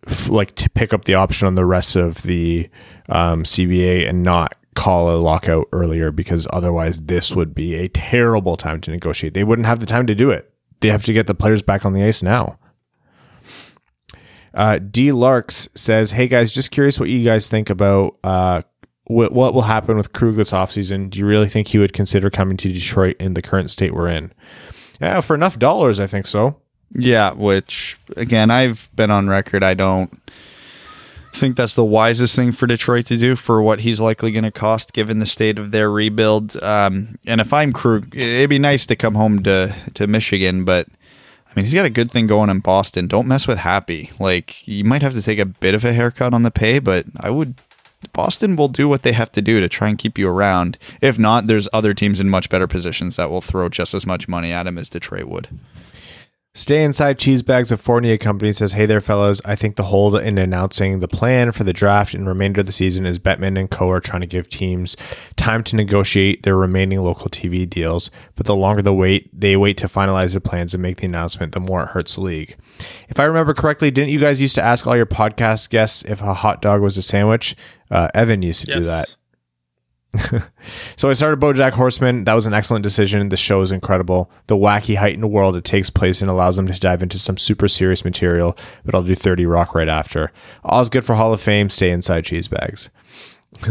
[0.06, 2.70] f- like to pick up the option on the rest of the
[3.08, 8.58] um, CBA and not call a lockout earlier because otherwise this would be a terrible
[8.58, 9.34] time to negotiate.
[9.34, 10.54] They wouldn't have the time to do it.
[10.82, 12.60] They have to get the players back on the ice now.
[14.54, 15.12] Uh, D.
[15.12, 18.62] Larks says, "Hey guys, just curious what you guys think about uh,
[19.06, 21.10] what what will happen with Krug this offseason.
[21.10, 24.08] Do you really think he would consider coming to Detroit in the current state we're
[24.08, 24.32] in?
[25.00, 26.58] Yeah, for enough dollars, I think so.
[26.92, 29.64] Yeah, which again, I've been on record.
[29.64, 30.12] I don't
[31.36, 34.52] think that's the wisest thing for Detroit to do for what he's likely going to
[34.52, 36.62] cost, given the state of their rebuild.
[36.64, 40.88] Um, and if I'm Krug, it'd be nice to come home to to Michigan, but
[41.56, 43.08] I mean, he's got a good thing going in Boston.
[43.08, 44.12] Don't mess with Happy.
[44.20, 47.06] Like you might have to take a bit of a haircut on the pay, but
[47.20, 47.56] I would.
[48.14, 50.78] Boston will do what they have to do to try and keep you around.
[51.02, 54.28] If not, there's other teams in much better positions that will throw just as much
[54.28, 55.48] money at him as Detroit would.
[56.58, 59.42] Stay inside cheese bags of Fournier Company says, Hey there, fellas.
[59.44, 62.72] I think the hold in announcing the plan for the draft and remainder of the
[62.72, 63.90] season is Bettman and Co.
[63.90, 64.96] are trying to give teams
[65.36, 68.10] time to negotiate their remaining local TV deals.
[68.36, 71.52] But the longer the wait, they wait to finalize their plans and make the announcement,
[71.52, 72.56] the more it hurts the league.
[73.10, 76.22] If I remember correctly, didn't you guys used to ask all your podcast guests if
[76.22, 77.58] a hot dog was a sandwich?
[77.92, 79.18] Uh, Evan used to do that.
[80.98, 82.24] So I started BoJack Horseman.
[82.24, 83.28] That was an excellent decision.
[83.30, 84.32] The show is incredible.
[84.48, 87.68] The wacky heightened world it takes place in allows them to dive into some super
[87.68, 88.58] serious material.
[88.84, 90.32] But I'll do Thirty Rock right after.
[90.64, 91.70] All's good for Hall of Fame.
[91.70, 92.90] Stay inside cheese bags.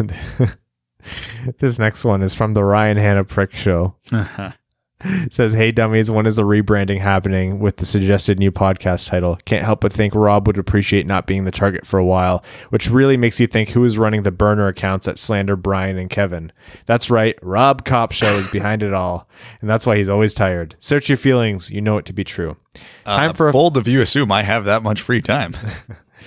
[1.59, 3.97] this next one is from the Ryan Hanna Prick Show.
[5.31, 9.39] says, "Hey dummies, when is the rebranding happening with the suggested new podcast title?
[9.45, 12.91] Can't help but think Rob would appreciate not being the target for a while, which
[12.91, 16.53] really makes you think who is running the burner accounts that slander Brian and Kevin.
[16.87, 19.29] That's right, Rob Cop Show is behind it all,
[19.61, 20.77] and that's why he's always tired.
[20.79, 22.57] Search your feelings, you know it to be true.
[23.05, 25.57] Time for a bold of you assume I have that much free time.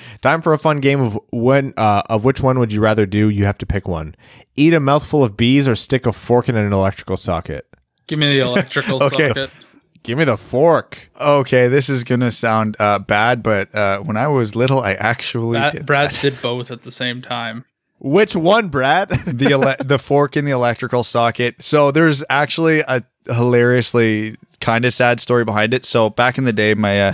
[0.21, 3.29] Time for a fun game of when uh, of which one would you rather do?
[3.29, 4.15] You have to pick one.
[4.55, 7.67] Eat a mouthful of bees or stick a fork in an electrical socket.
[8.07, 9.27] Give me the electrical Okay.
[9.29, 9.55] socket.
[10.03, 11.09] Give me the fork.
[11.19, 15.59] okay, this is gonna sound uh, bad, but uh, when I was little, I actually
[15.59, 17.65] That, did Brad did both at the same time.
[17.99, 19.09] Which one, Brad?
[19.27, 21.61] the ele- the fork in the electrical socket.
[21.61, 25.83] So there's actually a hilariously kind of sad story behind it.
[25.83, 27.13] So back in the day, my uh,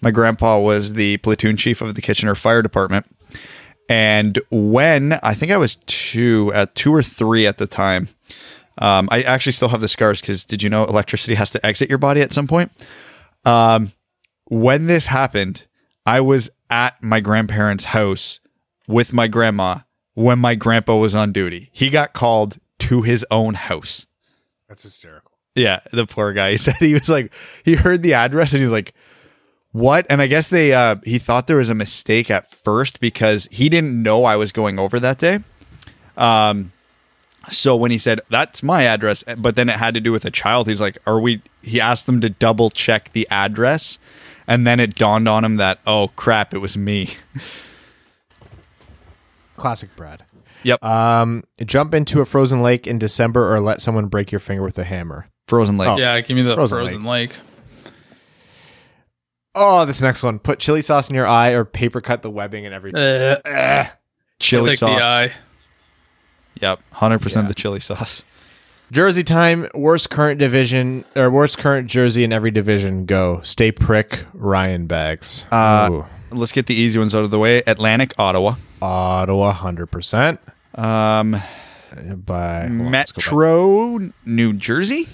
[0.00, 3.04] my grandpa was the platoon chief of the Kitchener Fire Department,
[3.88, 8.08] and when I think I was two, at two or three at the time,
[8.80, 11.88] um, I actually still have the scars because did you know electricity has to exit
[11.88, 12.72] your body at some point?
[13.44, 13.92] Um,
[14.46, 15.66] when this happened,
[16.06, 18.40] I was at my grandparents' house
[18.88, 19.80] with my grandma
[20.14, 21.68] when my grandpa was on duty.
[21.72, 24.06] He got called to his own house.
[24.68, 25.32] That's hysterical.
[25.54, 26.50] Yeah, the poor guy.
[26.52, 27.32] He said he was like
[27.64, 28.94] he heard the address and he's like,
[29.72, 33.46] "What?" And I guess they uh he thought there was a mistake at first because
[33.50, 35.40] he didn't know I was going over that day.
[36.16, 36.72] Um
[37.50, 40.30] so when he said that's my address, but then it had to do with a
[40.30, 43.98] child, he's like, "Are we?" He asked them to double check the address,
[44.46, 47.10] and then it dawned on him that, "Oh crap, it was me."
[49.56, 50.24] Classic Brad.
[50.62, 54.62] Yep, Um, jump into a frozen lake in December or let someone break your finger
[54.62, 55.26] with a hammer.
[55.48, 55.88] Frozen Lake.
[55.88, 55.96] Oh.
[55.96, 57.36] Yeah, give me the Frozen frozen, lake.
[59.54, 60.38] Oh, this next one.
[60.38, 63.00] Put chili sauce in your eye or paper cut the webbing and everything.
[63.00, 63.88] Uh,
[64.38, 64.98] Chili take sauce.
[64.98, 65.32] the eye.
[66.60, 67.48] Yep, hundred percent Yeah.
[67.48, 68.24] the chili sauce.
[68.92, 69.68] Jersey time.
[69.74, 73.06] Worst current division or worst current jersey in every division.
[73.06, 73.40] Go.
[73.44, 74.24] Stay prick.
[74.34, 75.46] Ryan Bags.
[75.52, 76.02] Uh,
[76.32, 77.58] Let's get the easy ones out of the way.
[77.66, 78.54] Atlantic, Ottawa.
[78.82, 80.40] Ottawa, hundred percent.
[80.74, 83.26] Um, By hold on, let's go back.
[83.26, 85.08] Metro, New Jersey.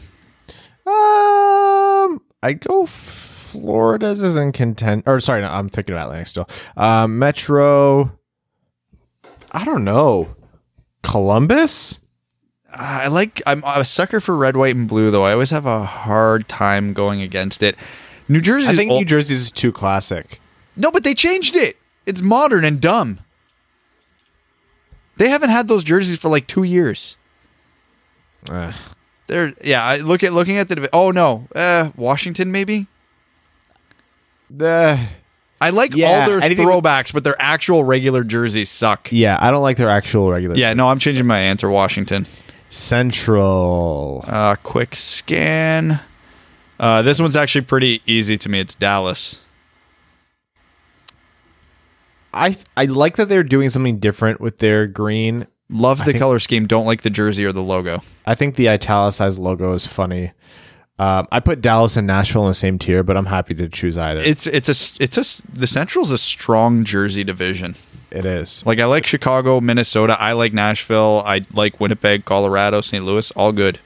[0.86, 5.04] Um, I go Florida's is in content.
[5.06, 6.48] Or sorry, no, I'm thinking of Atlantic still.
[6.76, 8.12] Um, Metro.
[9.52, 10.35] I don't know.
[11.06, 12.00] Columbus.
[12.72, 13.40] I like.
[13.46, 15.24] I'm a sucker for red, white, and blue, though.
[15.24, 17.76] I always have a hard time going against it.
[18.28, 18.66] New Jersey.
[18.68, 20.40] I think old- New Jersey's is too classic.
[20.76, 21.76] No, but they changed it.
[22.04, 23.20] It's modern and dumb.
[25.16, 27.16] They haven't had those jerseys for like two years.
[28.50, 28.72] Eh.
[29.28, 29.82] They're yeah.
[29.82, 30.88] I look at looking at the.
[30.92, 32.88] Oh no, uh, Washington maybe.
[34.50, 34.98] The
[35.60, 39.10] I like Yeah, all their anything throwbacks, but their actual regular jerseys suck.
[39.10, 40.54] yeah, I don't like their actual regular.
[40.56, 41.70] Yeah, no, I'm changing my answer.
[41.70, 42.26] Washington.
[42.68, 44.24] Central.
[44.26, 46.00] Uh, quick scan.
[46.78, 48.60] Uh, this one's actually pretty easy to me.
[48.60, 49.40] It's Dallas.
[52.34, 55.46] I I like that they're doing something different with their green.
[55.70, 56.66] Love the think- color scheme.
[56.66, 58.02] Don't like the jersey or the logo.
[58.26, 60.32] I think the italicized logo is funny.
[60.98, 63.98] Um, I put Dallas and Nashville in the same tier, but I'm happy to choose
[63.98, 64.20] either.
[64.20, 67.74] It's it's a it's a the Central's a strong jersey division.
[68.10, 68.64] it is.
[68.64, 70.16] Like I like Chicago, Minnesota.
[70.18, 71.22] I like Nashville.
[71.26, 73.04] I like Winnipeg, Colorado, St.
[73.04, 73.30] Louis.
[73.32, 73.78] All good.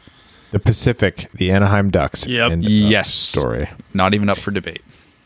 [0.53, 2.27] The Pacific, the Anaheim Ducks.
[2.27, 2.51] Yep.
[2.53, 3.13] end of Yes.
[3.13, 3.69] Story.
[3.95, 4.83] Not even up for debate.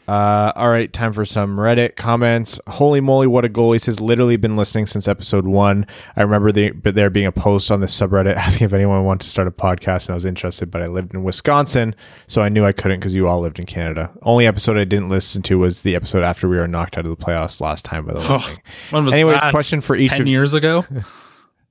[0.06, 2.60] Uh, all right, time for some Reddit comments.
[2.66, 3.72] Holy moly, what a goal!
[3.72, 5.86] He says, literally been listening since episode one.
[6.14, 9.30] I remember the, there being a post on the subreddit asking if anyone wanted to
[9.30, 11.94] start a podcast, and I was interested, but I lived in Wisconsin,
[12.26, 14.10] so I knew I couldn't because you all lived in Canada.
[14.22, 17.16] Only episode I didn't listen to was the episode after we were knocked out of
[17.16, 18.04] the playoffs last time.
[18.04, 18.40] By the way.
[18.92, 19.50] Oh, Anyways, that?
[19.52, 20.84] question for each ten of years ago.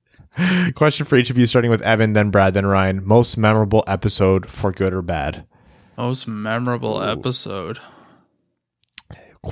[0.74, 3.06] question for each of you, starting with Evan, then Brad, then Ryan.
[3.06, 5.46] Most memorable episode for good or bad?
[5.96, 7.78] Most memorable episode.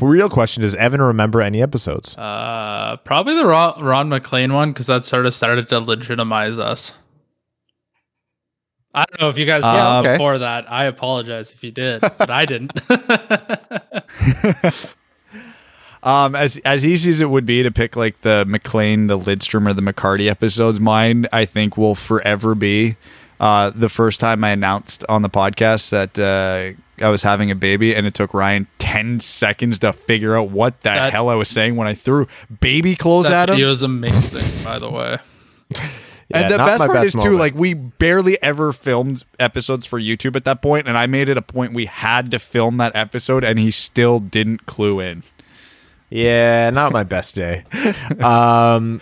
[0.01, 2.17] Real question: Does Evan remember any episodes?
[2.17, 6.95] Uh, probably the Ron, Ron MacLean one because that sort of started to legitimize us.
[8.95, 10.13] I don't know if you guys Yeah, yeah, okay.
[10.15, 10.71] before that.
[10.71, 12.73] I apologize if you did, but I didn't.
[16.05, 19.71] Um, as as easy as it would be to pick like the MacLean, the Lidstrom,
[19.71, 22.97] or the McCarty episodes, mine I think will forever be
[23.39, 27.55] uh, the first time I announced on the podcast that uh, I was having a
[27.55, 31.35] baby, and it took Ryan ten seconds to figure out what the That- hell I
[31.35, 32.27] was saying when I threw
[32.61, 33.57] baby clothes that at him.
[33.57, 35.19] video was amazing, by the way.
[36.29, 40.01] Yeah, and the best part best is too, like we barely ever filmed episodes for
[40.01, 42.97] YouTube at that point, and I made it a point we had to film that
[42.97, 45.23] episode, and he still didn't clue in.
[46.09, 47.65] Yeah, not my best day.
[48.21, 49.01] Um,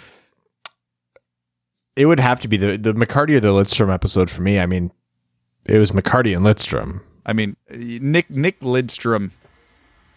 [1.96, 4.58] it would have to be the the McCarty or the Lidstrom episode for me.
[4.58, 4.90] I mean,
[5.66, 7.00] it was McCarty and Lidstrom.
[7.26, 9.30] I mean, Nick Nick Lidstrom.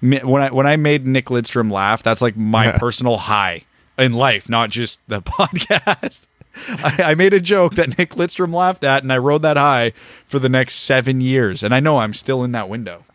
[0.01, 2.78] When I when I made Nick Lidstrom laugh, that's like my Yeah.
[2.78, 3.64] personal high
[3.97, 6.24] in life, not just the podcast.
[6.68, 9.93] I, I made a joke that Nick Lidstrom laughed at, and I rode that high
[10.28, 11.64] for the next seven years.
[11.64, 13.06] And I know I'm still in that window.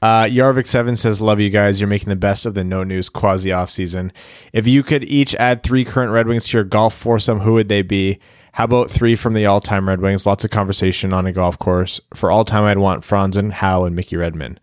[0.00, 1.80] Uh, Yarvik Seven says, "Love you guys.
[1.80, 4.12] You're making the best of the no news quasi off season.
[4.52, 7.68] If you could each add three current Red Wings to your golf foursome, who would
[7.68, 8.18] they be?
[8.52, 10.26] How about three from the all time Red Wings?
[10.26, 12.00] Lots of conversation on a golf course.
[12.14, 14.60] For all time, I'd want Franzen, Howe, and Mickey Redmond.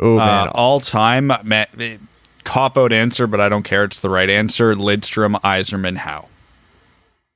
[0.00, 1.30] Oh man, Uh, all time,
[2.44, 3.84] cop out answer, but I don't care.
[3.84, 4.74] It's the right answer.
[4.74, 6.28] Lidstrom, Yzerman, Howe.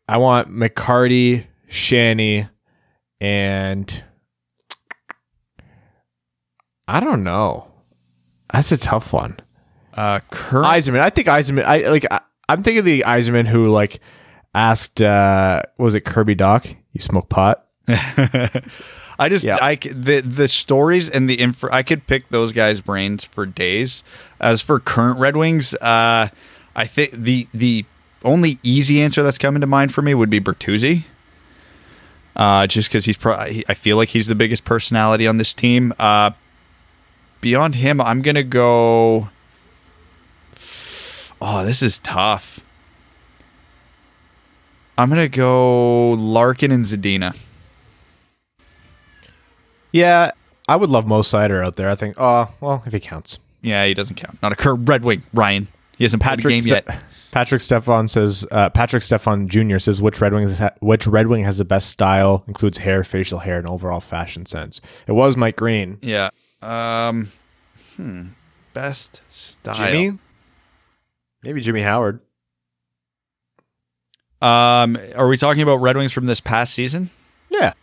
[0.08, 2.48] I want McCarty, Shanny,
[3.20, 4.02] and
[6.88, 7.70] I don't know.
[8.52, 9.38] That's a tough one.
[9.94, 10.66] Uh, current.
[10.66, 11.00] Yzerman.
[11.00, 11.64] I think Yzerman.
[11.64, 12.06] I like.
[12.10, 14.00] I, I'm thinking the Yzerman who like
[14.54, 15.00] asked.
[15.00, 16.66] uh Was it Kirby Doc?
[16.92, 17.66] You smoke pot?
[17.88, 19.58] I just Yeah.
[19.60, 24.02] I the the stories and the info I could pick those guys' brains for days.
[24.40, 26.28] As for current Red Wings, uh,
[26.74, 27.84] I think the the
[28.24, 31.04] only easy answer that's coming to mind for me would be Bertuzzi.
[32.36, 35.92] Uh, just because he's pro- I feel like he's the biggest personality on this team.
[35.98, 36.30] Uh,
[37.40, 39.28] beyond him, I'm gonna go.
[41.42, 42.60] Oh, this is tough.
[45.00, 47.34] I'm gonna go Larkin and Zadina.
[49.92, 50.32] Yeah,
[50.68, 51.88] I would love Mo Seider out there.
[51.88, 52.16] I think.
[52.18, 53.38] Oh well, if he counts.
[53.62, 54.42] Yeah, he doesn't count.
[54.42, 55.22] Not a current Red Wing.
[55.32, 55.68] Ryan.
[55.96, 57.02] He hasn't played a Patrick game Ste- yet.
[57.30, 58.46] Patrick Stefan says.
[58.50, 59.78] Uh, Patrick Stefan Jr.
[59.78, 63.38] says which Red Wings ha- which Red Wing has the best style, includes hair, facial
[63.38, 64.82] hair, and overall fashion sense.
[65.06, 65.96] It was Mike Green.
[66.02, 66.28] Yeah.
[66.60, 67.32] Um.
[67.96, 68.28] Hmm.
[68.74, 69.74] Best style.
[69.76, 70.18] Jimmy.
[71.42, 72.20] Maybe Jimmy Howard.
[74.42, 74.98] Um.
[75.16, 77.10] Are we talking about Red Wings from this past season?
[77.50, 77.74] Yeah.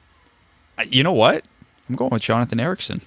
[0.90, 1.44] You know what?
[1.90, 3.02] I'm going with Jonathan Ericsson.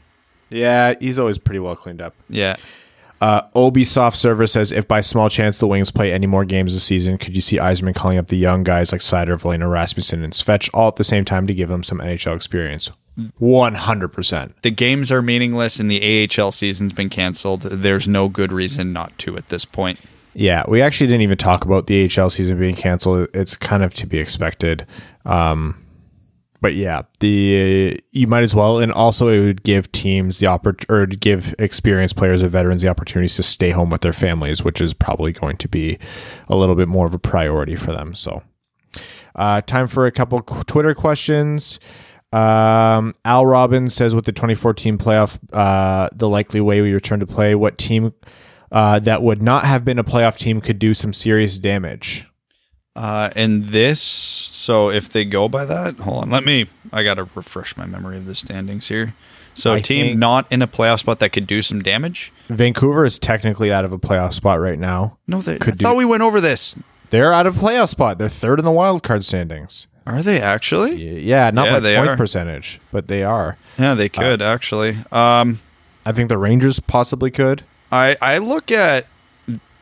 [0.51, 2.14] Yeah, he's always pretty well cleaned up.
[2.28, 2.57] Yeah.
[3.20, 6.84] Uh, Ubisoft server says if by small chance the Wings play any more games this
[6.84, 10.32] season, could you see Yzerman calling up the young guys like Seider, Veleno, Rasmussen, and
[10.32, 12.90] Svetch all at the same time to give them some NHL experience?
[13.38, 14.55] One hundred percent.
[14.62, 17.62] The games are meaningless and the AHL season's been canceled.
[17.62, 19.98] There's no good reason not to at this point.
[20.35, 23.28] Yeah, we actually didn't even talk about the HL season being canceled.
[23.35, 24.87] It's kind of to be expected.
[25.24, 25.85] Um,
[26.61, 30.89] but yeah, the you might as well, and also it would give teams the oppor-
[30.91, 34.81] or give experienced players or veterans the opportunities to stay home with their families, which
[34.81, 35.99] is probably going to be
[36.49, 38.14] a little bit more of a priority for them.
[38.14, 38.43] So,
[39.35, 41.81] uh, time for a couple Twitter questions.
[42.33, 47.26] Um, Al Robbins says, with the 2014 playoff, uh, the likely way we return to
[47.26, 48.12] play, what team
[48.73, 52.27] uh, that would not have been a playoff team could do some serious damage?
[52.97, 56.66] Uh, and this, so if they go by that, hold on, let me.
[56.93, 59.14] I gotta refresh my memory of the standings here.
[59.55, 62.33] So, I team not in a playoff spot that could do some damage.
[62.49, 65.18] Vancouver is technically out of a playoff spot right now.
[65.27, 65.59] No, they.
[65.59, 66.77] Could I do- thought we went over this.
[67.11, 68.18] They're out of playoff spot.
[68.18, 69.87] They're third in the wild card standings.
[70.07, 71.21] Are they actually?
[71.21, 72.16] Yeah, not Yeah, by point are.
[72.16, 73.57] percentage, but they are.
[73.79, 74.97] Yeah, they could actually.
[75.12, 75.61] Um,
[76.07, 77.64] I think the Rangers possibly could.
[77.91, 79.07] I I look at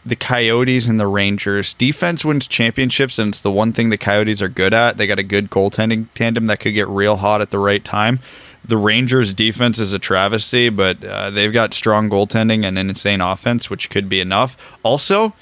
[0.04, 1.74] the Coyotes and the Rangers.
[1.74, 4.96] Defense wins championships, and it's the one thing the Coyotes are good at.
[4.96, 8.20] They got a good goaltending tandem that could get real hot at the right time.
[8.64, 13.20] The Rangers' defense is a travesty, but uh, they've got strong goaltending and an insane
[13.20, 14.56] offense, which could be enough.
[14.82, 15.34] Also,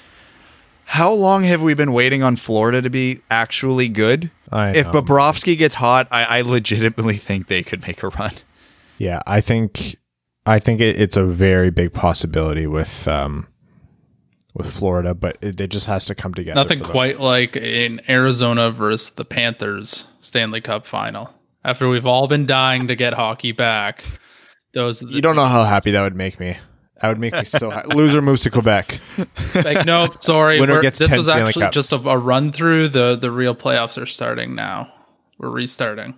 [0.85, 4.31] how long have we been waiting on Florida to be actually good?
[4.53, 4.87] I if.
[4.89, 8.33] Bobrovsky gets hot, I, I legitimately think they could make a run.
[8.99, 9.97] Yeah, I think
[10.47, 13.47] I think it, it's a very big possibility with um
[14.55, 16.55] with Florida, but it, it just has to come together.
[16.55, 21.35] Nothing quite like in Arizona versus the Panthers Stanley Cup final.
[21.65, 24.05] After we've all been dying to get hockey back,
[24.73, 26.57] those You don't know how happy that would make me.
[27.03, 27.95] That would make me so happy.
[27.95, 29.01] Loser moves to Quebec.
[29.57, 30.59] like no, sorry.
[30.59, 31.75] Winner gets this 10 was Stanley actually Cups.
[31.75, 32.89] just a, a run through.
[32.89, 34.91] The the real playoffs are starting now.
[35.39, 36.15] We're restarting.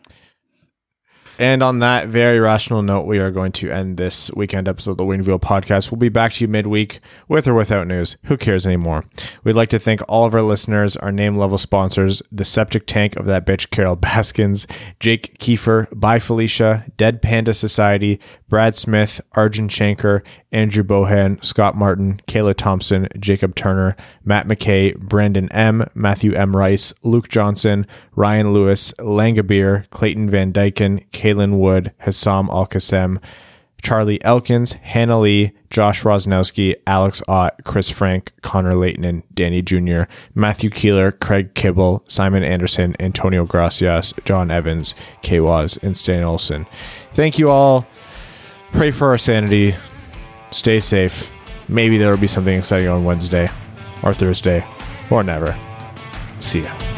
[1.39, 4.97] And on that very rational note, we are going to end this weekend episode of
[4.97, 5.93] the Winged Wheel podcast.
[5.93, 8.16] We'll be back to you midweek with or without news.
[8.24, 9.05] Who cares anymore?
[9.45, 13.14] We'd like to thank all of our listeners, our name level sponsors, the septic tank
[13.14, 14.66] of that bitch, Carol Baskins,
[14.99, 18.18] Jake Kiefer, Bye Felicia, Dead Panda Society,
[18.49, 25.51] Brad Smith, Arjun Shanker, Andrew Bohan, Scott Martin, Kayla Thompson, Jacob Turner, Matt McKay, Brandon
[25.53, 26.57] M, Matthew M.
[26.57, 27.86] Rice, Luke Johnson,
[28.16, 33.20] Ryan Lewis, Langabeer, Clayton Van Dyken, Kaylin Wood, Hassam Al Qassem,
[33.83, 40.03] Charlie Elkins, Hannah Lee, Josh Rosnowski, Alex Ott, Chris Frank, Connor Leighton, Danny Jr.,
[40.35, 45.41] Matthew Keeler, Craig Kibble, Simon Anderson, Antonio Gracias, John Evans, K.
[45.41, 46.66] Waz, and Stan Olson.
[47.12, 47.87] Thank you all.
[48.72, 49.74] Pray for our sanity.
[50.51, 51.31] Stay safe.
[51.68, 53.49] Maybe there will be something exciting on Wednesday
[54.03, 54.64] or Thursday
[55.11, 55.57] or never.
[56.41, 56.97] See ya.